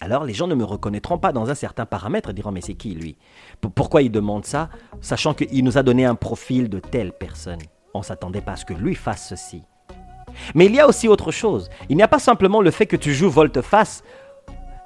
alors 0.00 0.24
les 0.24 0.32
gens 0.32 0.46
ne 0.46 0.54
me 0.54 0.64
reconnaîtront 0.64 1.18
pas 1.18 1.32
dans 1.32 1.50
un 1.50 1.54
certain 1.54 1.84
paramètre 1.84 2.30
et 2.30 2.32
diront 2.32 2.52
mais 2.52 2.62
c'est 2.62 2.74
qui 2.74 2.94
lui? 2.94 3.16
Pourquoi 3.74 4.00
il 4.00 4.10
demande 4.10 4.46
ça 4.46 4.70
Sachant 5.02 5.34
qu'il 5.34 5.62
nous 5.62 5.76
a 5.76 5.82
donné 5.82 6.06
un 6.06 6.14
profil 6.14 6.70
de 6.70 6.78
telle 6.78 7.12
personne? 7.12 7.58
On 7.92 7.98
ne 7.98 8.04
s'attendait 8.04 8.40
pas 8.40 8.52
à 8.52 8.56
ce 8.56 8.64
que 8.64 8.72
lui 8.72 8.94
fasse 8.94 9.28
ceci. 9.28 9.62
Mais 10.54 10.66
il 10.66 10.74
y 10.74 10.80
a 10.80 10.88
aussi 10.88 11.06
autre 11.06 11.32
chose. 11.32 11.68
Il 11.88 11.96
n'y 11.96 12.02
a 12.02 12.08
pas 12.08 12.18
simplement 12.18 12.62
le 12.62 12.70
fait 12.70 12.86
que 12.86 12.96
tu 12.96 13.12
joues 13.12 13.28
volte-face. 13.28 14.02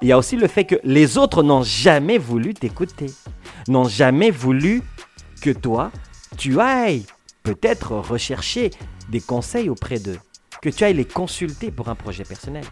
Il 0.01 0.09
y 0.09 0.11
a 0.11 0.17
aussi 0.17 0.35
le 0.35 0.47
fait 0.47 0.65
que 0.65 0.75
les 0.83 1.17
autres 1.17 1.43
n'ont 1.43 1.63
jamais 1.63 2.17
voulu 2.17 2.53
t'écouter. 2.53 3.07
N'ont 3.69 3.87
jamais 3.87 4.31
voulu 4.31 4.83
que 5.41 5.51
toi, 5.51 5.91
tu 6.37 6.59
ailles 6.59 7.05
peut-être 7.43 7.93
rechercher 7.93 8.71
des 9.09 9.21
conseils 9.21 9.69
auprès 9.69 9.99
d'eux. 9.99 10.19
Que 10.61 10.69
tu 10.69 10.83
ailles 10.83 10.95
les 10.95 11.05
consulter 11.05 11.71
pour 11.71 11.89
un 11.89 11.95
projet 11.95 12.23
personnel. 12.23 12.65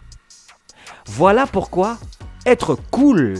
Voilà 1.06 1.46
pourquoi 1.46 1.98
être 2.46 2.76
cool, 2.90 3.34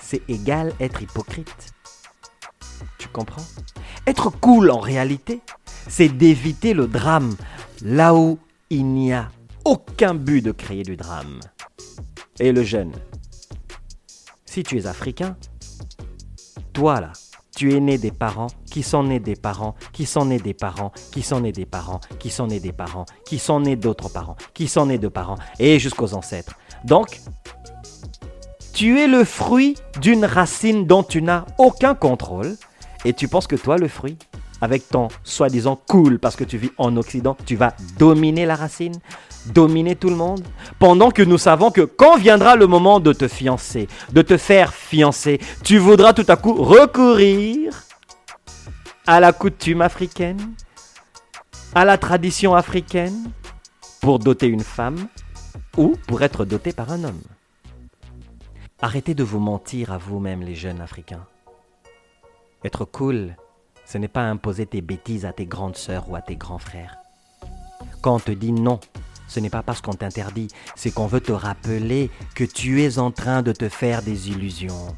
c'est 0.00 0.22
égal 0.28 0.72
être 0.80 1.02
hypocrite. 1.02 1.72
Tu 2.98 3.08
comprends? 3.08 3.44
Être 4.06 4.30
cool 4.30 4.70
en 4.70 4.80
réalité, 4.80 5.40
c'est 5.88 6.08
d'éviter 6.08 6.74
le 6.74 6.86
drame 6.86 7.34
là 7.82 8.14
où 8.14 8.38
il 8.70 8.86
n'y 8.86 9.12
a 9.12 9.30
aucun 9.64 10.14
but 10.14 10.42
de 10.42 10.52
créer 10.52 10.82
du 10.82 10.96
drame. 10.96 11.40
Et 12.40 12.52
le 12.52 12.62
jeune, 12.62 12.92
si 14.44 14.62
tu 14.62 14.78
es 14.78 14.86
africain, 14.86 15.36
toi 16.72 17.00
là, 17.00 17.12
tu 17.56 17.74
es 17.74 17.80
né 17.80 17.98
des 17.98 18.12
parents, 18.12 18.46
qui 18.70 18.84
sont 18.84 19.02
nés 19.02 19.18
des 19.18 19.34
parents, 19.34 19.74
qui 19.92 20.06
sont 20.06 20.26
nés 20.26 20.38
des 20.38 20.54
parents, 20.54 20.92
qui 21.10 21.22
sont 21.22 21.40
nés 21.40 21.50
des 21.50 21.64
parents, 21.64 22.00
qui 22.20 22.30
sont 22.30 22.46
nés 22.46 22.60
des 22.60 22.72
parents, 22.72 23.04
qui 23.24 23.38
sont 23.40 23.58
nés 23.58 23.74
d'autres 23.74 24.08
parents, 24.08 24.36
qui 24.54 24.68
sont 24.68 24.86
nés 24.86 24.98
de 24.98 25.08
parents, 25.08 25.38
et 25.58 25.80
jusqu'aux 25.80 26.14
ancêtres. 26.14 26.54
Donc, 26.84 27.20
tu 28.78 29.00
es 29.00 29.08
le 29.08 29.24
fruit 29.24 29.74
d'une 30.00 30.24
racine 30.24 30.86
dont 30.86 31.02
tu 31.02 31.20
n'as 31.20 31.46
aucun 31.58 31.96
contrôle 31.96 32.54
et 33.04 33.12
tu 33.12 33.26
penses 33.26 33.48
que 33.48 33.56
toi, 33.56 33.76
le 33.76 33.88
fruit, 33.88 34.16
avec 34.60 34.88
ton 34.88 35.08
soi-disant 35.24 35.74
cool 35.88 36.20
parce 36.20 36.36
que 36.36 36.44
tu 36.44 36.58
vis 36.58 36.70
en 36.78 36.96
Occident, 36.96 37.36
tu 37.44 37.56
vas 37.56 37.74
dominer 37.98 38.46
la 38.46 38.54
racine, 38.54 38.94
dominer 39.46 39.96
tout 39.96 40.10
le 40.10 40.14
monde, 40.14 40.44
pendant 40.78 41.10
que 41.10 41.22
nous 41.22 41.38
savons 41.38 41.72
que 41.72 41.80
quand 41.80 42.18
viendra 42.18 42.54
le 42.54 42.68
moment 42.68 43.00
de 43.00 43.12
te 43.12 43.26
fiancer, 43.26 43.88
de 44.12 44.22
te 44.22 44.36
faire 44.36 44.72
fiancer, 44.72 45.40
tu 45.64 45.78
voudras 45.78 46.12
tout 46.12 46.26
à 46.28 46.36
coup 46.36 46.54
recourir 46.54 47.82
à 49.08 49.18
la 49.18 49.32
coutume 49.32 49.82
africaine, 49.82 50.54
à 51.74 51.84
la 51.84 51.98
tradition 51.98 52.54
africaine, 52.54 53.32
pour 54.00 54.20
doter 54.20 54.46
une 54.46 54.62
femme 54.62 55.08
ou 55.76 55.96
pour 56.06 56.22
être 56.22 56.44
doté 56.44 56.72
par 56.72 56.92
un 56.92 57.02
homme. 57.02 57.22
Arrêtez 58.80 59.14
de 59.14 59.24
vous 59.24 59.40
mentir 59.40 59.90
à 59.90 59.98
vous-même, 59.98 60.42
les 60.42 60.54
jeunes 60.54 60.80
Africains. 60.80 61.26
Être 62.62 62.84
cool, 62.84 63.34
ce 63.84 63.98
n'est 63.98 64.06
pas 64.06 64.22
imposer 64.22 64.66
tes 64.66 64.82
bêtises 64.82 65.24
à 65.24 65.32
tes 65.32 65.46
grandes 65.46 65.76
sœurs 65.76 66.08
ou 66.08 66.14
à 66.14 66.22
tes 66.22 66.36
grands 66.36 66.60
frères. 66.60 66.96
Quand 68.02 68.14
on 68.14 68.20
te 68.20 68.30
dit 68.30 68.52
non, 68.52 68.78
ce 69.26 69.40
n'est 69.40 69.50
pas 69.50 69.64
parce 69.64 69.80
qu'on 69.80 69.94
t'interdit, 69.94 70.46
c'est 70.76 70.92
qu'on 70.92 71.08
veut 71.08 71.20
te 71.20 71.32
rappeler 71.32 72.08
que 72.36 72.44
tu 72.44 72.84
es 72.84 73.00
en 73.00 73.10
train 73.10 73.42
de 73.42 73.50
te 73.50 73.68
faire 73.68 74.00
des 74.00 74.30
illusions. 74.30 74.94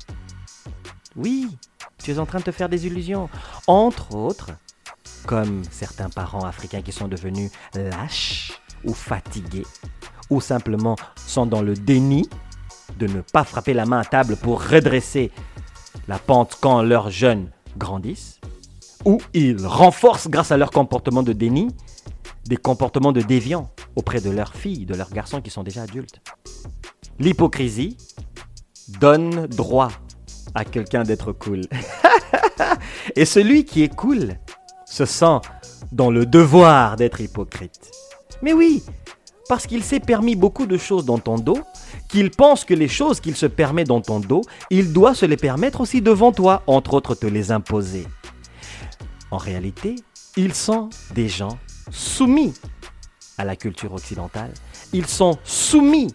Oui, 1.17 1.57
tu 1.97 2.11
es 2.11 2.19
en 2.19 2.27
train 2.27 2.41
de 2.41 2.45
te 2.45 2.53
faire 2.53 2.69
des 2.69 2.87
illusions. 2.87 3.31
Entre 3.67 4.15
autres, 4.15 4.51
comme 5.25 5.65
certains 5.71 6.11
parents 6.11 6.45
africains 6.45 6.83
qui 6.83 6.93
sont 6.93 7.09
devenus 7.09 7.51
lâches 7.75 8.61
ou 8.85 8.93
fatigués, 8.93 9.67
ou 10.29 10.43
simplement 10.43 10.97
sont 11.17 11.47
dans 11.47 11.63
le 11.63 11.73
déni 11.73 12.29
de 12.99 13.07
ne 13.07 13.21
pas 13.21 13.45
frapper 13.45 13.75
la 13.75 13.87
main 13.87 14.01
à 14.01 14.05
table 14.05 14.37
pour 14.37 14.63
redresser 14.63 15.31
la 16.09 16.19
pente 16.19 16.59
quand 16.61 16.83
leurs 16.83 17.11
jeunes 17.11 17.51
grandissent, 17.77 18.41
ou 19.05 19.19
ils 19.33 19.65
renforcent 19.67 20.29
grâce 20.29 20.51
à 20.51 20.57
leur 20.57 20.71
comportement 20.71 21.23
de 21.23 21.33
déni 21.33 21.69
des 22.47 22.57
comportements 22.57 23.13
de 23.13 23.21
déviants 23.21 23.71
auprès 23.97 24.21
de 24.21 24.31
leurs 24.31 24.55
filles, 24.55 24.87
de 24.87 24.95
leurs 24.95 25.11
garçons 25.11 25.41
qui 25.41 25.51
sont 25.51 25.63
déjà 25.63 25.83
adultes. 25.83 26.21
L'hypocrisie 27.19 27.97
donne 28.99 29.47
droit 29.47 29.91
à 30.55 30.65
quelqu'un 30.65 31.05
d'être 31.05 31.33
cool. 31.33 31.63
Et 33.17 33.25
celui 33.25 33.65
qui 33.65 33.83
est 33.83 33.95
cool 33.95 34.37
se 34.85 35.05
sent 35.05 35.39
dans 35.93 36.11
le 36.11 36.27
devoir 36.27 36.97
d'être 36.97 37.21
hypocrite. 37.21 37.91
Mais 38.43 38.53
oui, 38.53 38.83
parce 39.49 39.67
qu'il 39.67 39.85
s'est 39.85 40.01
permis 40.01 40.35
beaucoup 40.35 40.67
de 40.67 40.77
choses 40.77 41.05
dans 41.05 41.19
ton 41.19 41.37
dos 41.37 41.59
qu'il 42.11 42.31
pense 42.31 42.65
que 42.65 42.75
les 42.75 42.89
choses 42.89 43.21
qu'il 43.21 43.37
se 43.37 43.47
permet 43.47 43.85
dans 43.85 44.01
ton 44.01 44.19
dos, 44.21 44.43
il 44.69 44.93
doit 44.93 45.15
se 45.15 45.27
les 45.27 45.37
permettre 45.37 45.81
aussi 45.81 46.03
devant 46.03 46.33
toi, 46.33 46.63
entre 46.67 46.95
autres 46.95 47.15
te 47.15 47.27
les 47.27 47.53
imposer. 47.53 48.07
En 49.31 49.37
réalité, 49.37 49.95
ils 50.37 50.55
sont 50.55 50.91
des 51.15 51.29
gens 51.29 51.59
soumis 51.91 52.53
à 53.39 53.45
la 53.45 53.55
culture 53.55 53.95
occidentale. 53.95 54.53
Ils 54.93 55.07
sont 55.07 55.39
soumis. 55.45 56.13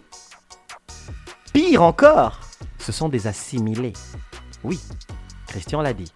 Pire 1.54 1.82
encore, 1.82 2.40
ce 2.78 2.92
sont 2.92 3.08
des 3.08 3.26
assimilés. 3.26 3.94
Oui, 4.64 4.78
Christian 5.46 5.80
l'a 5.80 5.94
dit. 5.94 6.12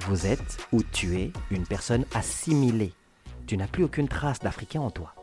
Vous 0.00 0.26
êtes 0.26 0.58
ou 0.72 0.82
tu 0.82 1.18
es 1.18 1.32
une 1.50 1.66
personne 1.66 2.04
assimilée. 2.14 2.92
Tu 3.46 3.56
n'as 3.56 3.66
plus 3.66 3.84
aucune 3.84 4.08
trace 4.08 4.40
d'Africain 4.40 4.82
en 4.82 4.90
toi. 4.90 5.14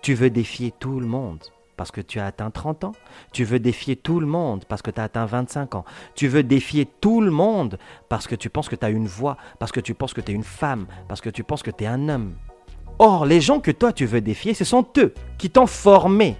Tu 0.00 0.14
veux 0.14 0.30
défier 0.30 0.72
tout 0.80 0.98
le 0.98 1.06
monde 1.06 1.42
parce 1.76 1.90
que 1.90 2.00
tu 2.00 2.20
as 2.20 2.26
atteint 2.26 2.50
30 2.50 2.84
ans. 2.84 2.92
Tu 3.32 3.44
veux 3.44 3.58
défier 3.58 3.96
tout 3.96 4.20
le 4.20 4.26
monde 4.26 4.64
parce 4.68 4.82
que 4.82 4.90
tu 4.90 5.00
as 5.00 5.04
atteint 5.04 5.26
25 5.26 5.74
ans. 5.74 5.84
Tu 6.14 6.28
veux 6.28 6.42
défier 6.42 6.86
tout 6.86 7.20
le 7.20 7.30
monde 7.30 7.78
parce 8.08 8.26
que 8.26 8.34
tu 8.34 8.50
penses 8.50 8.68
que 8.68 8.76
tu 8.76 8.84
as 8.84 8.90
une 8.90 9.06
voix, 9.06 9.36
parce 9.58 9.72
que 9.72 9.80
tu 9.80 9.94
penses 9.94 10.14
que 10.14 10.20
tu 10.20 10.32
es 10.32 10.34
une 10.34 10.44
femme, 10.44 10.86
parce 11.08 11.20
que 11.20 11.30
tu 11.30 11.44
penses 11.44 11.62
que 11.62 11.70
tu 11.70 11.84
es 11.84 11.86
un 11.86 12.08
homme. 12.08 12.34
Or, 12.98 13.26
les 13.26 13.40
gens 13.40 13.60
que 13.60 13.70
toi 13.70 13.92
tu 13.92 14.06
veux 14.06 14.20
défier, 14.20 14.54
ce 14.54 14.64
sont 14.64 14.86
eux 14.98 15.14
qui 15.38 15.50
t'ont 15.50 15.66
formé 15.66 16.36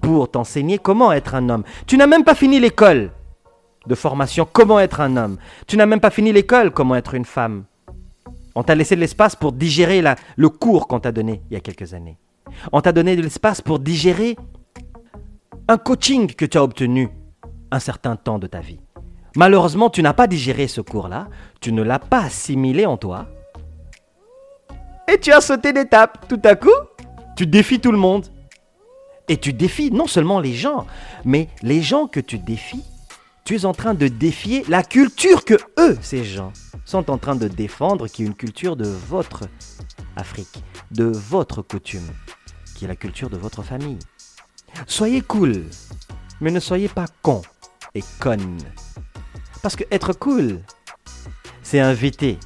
pour 0.00 0.30
t'enseigner 0.30 0.78
comment 0.78 1.12
être 1.12 1.34
un 1.34 1.48
homme. 1.48 1.64
Tu 1.86 1.96
n'as 1.96 2.06
même 2.06 2.24
pas 2.24 2.34
fini 2.34 2.60
l'école 2.60 3.12
de 3.86 3.94
formation 3.94 4.46
comment 4.50 4.80
être 4.80 5.00
un 5.00 5.16
homme. 5.16 5.38
Tu 5.66 5.76
n'as 5.76 5.86
même 5.86 6.00
pas 6.00 6.10
fini 6.10 6.32
l'école 6.32 6.70
comment 6.72 6.96
être 6.96 7.14
une 7.14 7.24
femme. 7.24 7.64
On 8.54 8.62
t'a 8.62 8.74
laissé 8.74 8.96
de 8.96 9.00
l'espace 9.00 9.36
pour 9.36 9.52
digérer 9.52 10.02
le 10.36 10.48
cours 10.48 10.88
qu'on 10.88 11.00
t'a 11.00 11.12
donné 11.12 11.42
il 11.50 11.54
y 11.54 11.56
a 11.56 11.60
quelques 11.60 11.94
années. 11.94 12.18
On 12.72 12.80
t'a 12.80 12.92
donné 12.92 13.16
de 13.16 13.22
l'espace 13.22 13.60
pour 13.60 13.78
digérer 13.78 14.36
un 15.68 15.78
coaching 15.78 16.32
que 16.32 16.44
tu 16.44 16.58
as 16.58 16.62
obtenu 16.62 17.08
un 17.70 17.78
certain 17.80 18.16
temps 18.16 18.38
de 18.38 18.46
ta 18.46 18.60
vie. 18.60 18.80
Malheureusement, 19.36 19.90
tu 19.90 20.02
n'as 20.02 20.14
pas 20.14 20.26
digéré 20.26 20.68
ce 20.68 20.80
cours-là, 20.80 21.28
tu 21.60 21.72
ne 21.72 21.82
l'as 21.82 21.98
pas 21.98 22.24
assimilé 22.24 22.86
en 22.86 22.96
toi, 22.96 23.26
et 25.08 25.18
tu 25.18 25.32
as 25.32 25.40
sauté 25.40 25.72
d'étape. 25.72 26.26
Tout 26.28 26.40
à 26.44 26.56
coup, 26.56 26.68
tu 27.36 27.46
défies 27.46 27.80
tout 27.80 27.92
le 27.92 27.98
monde. 27.98 28.26
Et 29.28 29.36
tu 29.36 29.52
défies 29.52 29.90
non 29.90 30.06
seulement 30.06 30.40
les 30.40 30.54
gens, 30.54 30.86
mais 31.24 31.48
les 31.62 31.82
gens 31.82 32.06
que 32.06 32.20
tu 32.20 32.38
défies, 32.38 32.84
tu 33.44 33.56
es 33.56 33.64
en 33.64 33.72
train 33.72 33.94
de 33.94 34.08
défier 34.08 34.64
la 34.68 34.82
culture 34.82 35.44
que 35.44 35.54
eux, 35.78 35.98
ces 36.00 36.24
gens, 36.24 36.52
sont 36.84 37.10
en 37.10 37.18
train 37.18 37.34
de 37.34 37.48
défendre, 37.48 38.06
qui 38.06 38.22
est 38.22 38.26
une 38.26 38.34
culture 38.34 38.76
de 38.76 38.86
votre 38.86 39.48
Afrique, 40.16 40.62
de 40.92 41.04
votre 41.04 41.62
coutume, 41.62 42.08
qui 42.76 42.84
est 42.84 42.88
la 42.88 42.96
culture 42.96 43.30
de 43.30 43.36
votre 43.36 43.62
famille. 43.62 43.98
Soyez 44.86 45.20
cool, 45.22 45.64
mais 46.40 46.50
ne 46.50 46.60
soyez 46.60 46.88
pas 46.88 47.06
con 47.22 47.42
et 47.94 48.02
conne. 48.20 48.58
Parce 49.62 49.76
que 49.76 49.84
être 49.90 50.12
cool, 50.12 50.60
c'est 51.62 51.80
inviter 51.80 52.38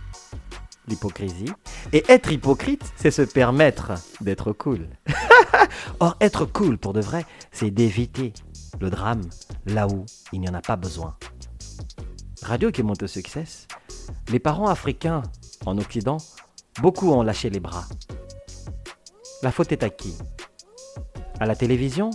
l'hypocrisie. 0.89 1.53
Et 1.93 2.05
être 2.09 2.31
hypocrite, 2.33 2.93
c'est 2.97 3.11
se 3.11 3.23
permettre 3.23 3.93
d'être 4.21 4.53
cool. 4.53 4.89
Or, 6.01 6.17
être 6.21 6.45
cool 6.45 6.79
pour 6.79 6.93
de 6.93 7.01
vrai, 7.01 7.25
c'est 7.53 7.71
d'éviter 7.71 8.33
le 8.81 8.91
drame 8.91 9.23
là 9.67 9.87
où 9.87 10.05
il 10.33 10.41
n'y 10.41 10.49
en 10.49 10.55
a 10.55 10.61
pas 10.61 10.77
besoin. 10.77 11.17
Radio 12.43 12.71
qui 12.71 12.83
monte 12.83 13.03
au 13.03 13.07
succès, 13.07 13.45
les 14.29 14.39
parents 14.39 14.69
africains 14.69 15.23
en 15.67 15.79
Occident, 15.79 16.19
beaucoup 16.81 17.13
ont 17.13 17.23
lâché 17.23 17.51
les 17.51 17.61
bras. 17.61 17.85
La 19.43 19.53
faute 19.53 19.73
est 19.73 19.83
à 19.83 19.91
qui? 19.91 20.15
À 21.41 21.47
la 21.47 21.57
télévision? 21.57 22.11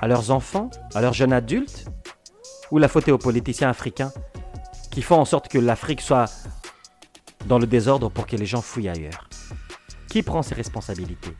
À 0.00 0.08
leurs 0.08 0.30
enfants? 0.30 0.70
À 0.94 1.02
leurs 1.02 1.12
jeunes 1.12 1.34
adultes? 1.34 1.84
Ou 2.70 2.78
la 2.78 2.88
faute 2.88 3.06
est 3.06 3.12
aux 3.12 3.18
politiciens 3.18 3.68
africains 3.68 4.10
qui 4.90 5.02
font 5.02 5.16
en 5.16 5.26
sorte 5.26 5.48
que 5.48 5.58
l'Afrique 5.58 6.00
soit 6.00 6.30
dans 7.44 7.58
le 7.58 7.66
désordre 7.66 8.08
pour 8.08 8.26
que 8.26 8.36
les 8.36 8.46
gens 8.46 8.62
fouillent 8.62 8.88
ailleurs? 8.88 9.28
Qui 10.08 10.22
prend 10.22 10.42
ses 10.42 10.54
responsabilités? 10.54 11.36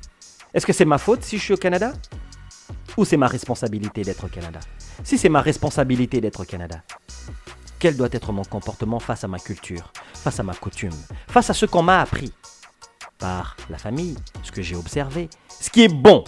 Est-ce 0.52 0.66
que 0.66 0.74
c'est 0.74 0.84
ma 0.84 0.98
faute 0.98 1.24
si 1.24 1.38
je 1.38 1.44
suis 1.44 1.54
au 1.54 1.56
Canada? 1.56 1.94
Ou 2.98 3.06
c'est 3.06 3.16
ma 3.16 3.26
responsabilité 3.26 4.02
d'être 4.02 4.24
au 4.24 4.28
Canada? 4.28 4.60
Si 5.02 5.16
c'est 5.16 5.30
ma 5.30 5.40
responsabilité 5.40 6.20
d'être 6.20 6.40
au 6.40 6.44
Canada, 6.44 6.82
quel 7.78 7.96
doit 7.96 8.08
être 8.12 8.32
mon 8.32 8.44
comportement 8.44 8.98
face 8.98 9.24
à 9.24 9.28
ma 9.28 9.38
culture, 9.38 9.94
face 10.12 10.40
à 10.40 10.42
ma 10.42 10.54
coutume, 10.54 10.92
face 11.28 11.48
à 11.48 11.54
ce 11.54 11.64
qu'on 11.64 11.82
m'a 11.82 12.00
appris 12.00 12.34
par 13.18 13.56
la 13.70 13.78
famille, 13.78 14.16
ce 14.42 14.52
que 14.52 14.62
j'ai 14.62 14.76
observé, 14.76 15.30
ce 15.60 15.70
qui 15.70 15.82
est 15.82 15.92
bon, 15.92 16.22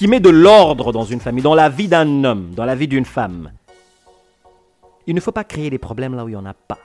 qui 0.00 0.08
met 0.08 0.18
de 0.18 0.30
l'ordre 0.30 0.92
dans 0.92 1.04
une 1.04 1.20
famille, 1.20 1.42
dans 1.42 1.54
la 1.54 1.68
vie 1.68 1.86
d'un 1.86 2.24
homme, 2.24 2.54
dans 2.54 2.64
la 2.64 2.74
vie 2.74 2.88
d'une 2.88 3.04
femme. 3.04 3.52
Il 5.06 5.14
ne 5.14 5.20
faut 5.20 5.30
pas 5.30 5.44
créer 5.44 5.68
des 5.68 5.76
problèmes 5.76 6.14
là 6.14 6.24
où 6.24 6.28
il 6.28 6.30
n'y 6.30 6.36
en 6.38 6.46
a 6.46 6.54
pas. 6.54 6.78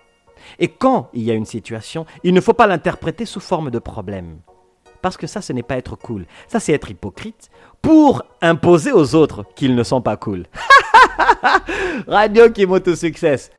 Et 0.59 0.67
quand 0.67 1.07
il 1.13 1.23
y 1.23 1.31
a 1.31 1.33
une 1.33 1.45
situation, 1.45 2.05
il 2.25 2.33
ne 2.33 2.41
faut 2.41 2.51
pas 2.51 2.67
l'interpréter 2.67 3.25
sous 3.25 3.39
forme 3.39 3.71
de 3.71 3.79
problème. 3.79 4.39
Parce 5.01 5.15
que 5.15 5.27
ça, 5.27 5.39
ce 5.41 5.53
n'est 5.53 5.63
pas 5.63 5.77
être 5.77 5.95
cool. 5.95 6.25
Ça, 6.49 6.59
c'est 6.59 6.73
être 6.73 6.91
hypocrite 6.91 7.49
pour 7.81 8.21
imposer 8.41 8.91
aux 8.91 9.15
autres 9.15 9.45
qu'ils 9.55 9.75
ne 9.75 9.83
sont 9.83 10.01
pas 10.01 10.17
cool. 10.17 10.43
Radio 12.09 12.49
qui 12.51 12.67
succès. 12.97 13.49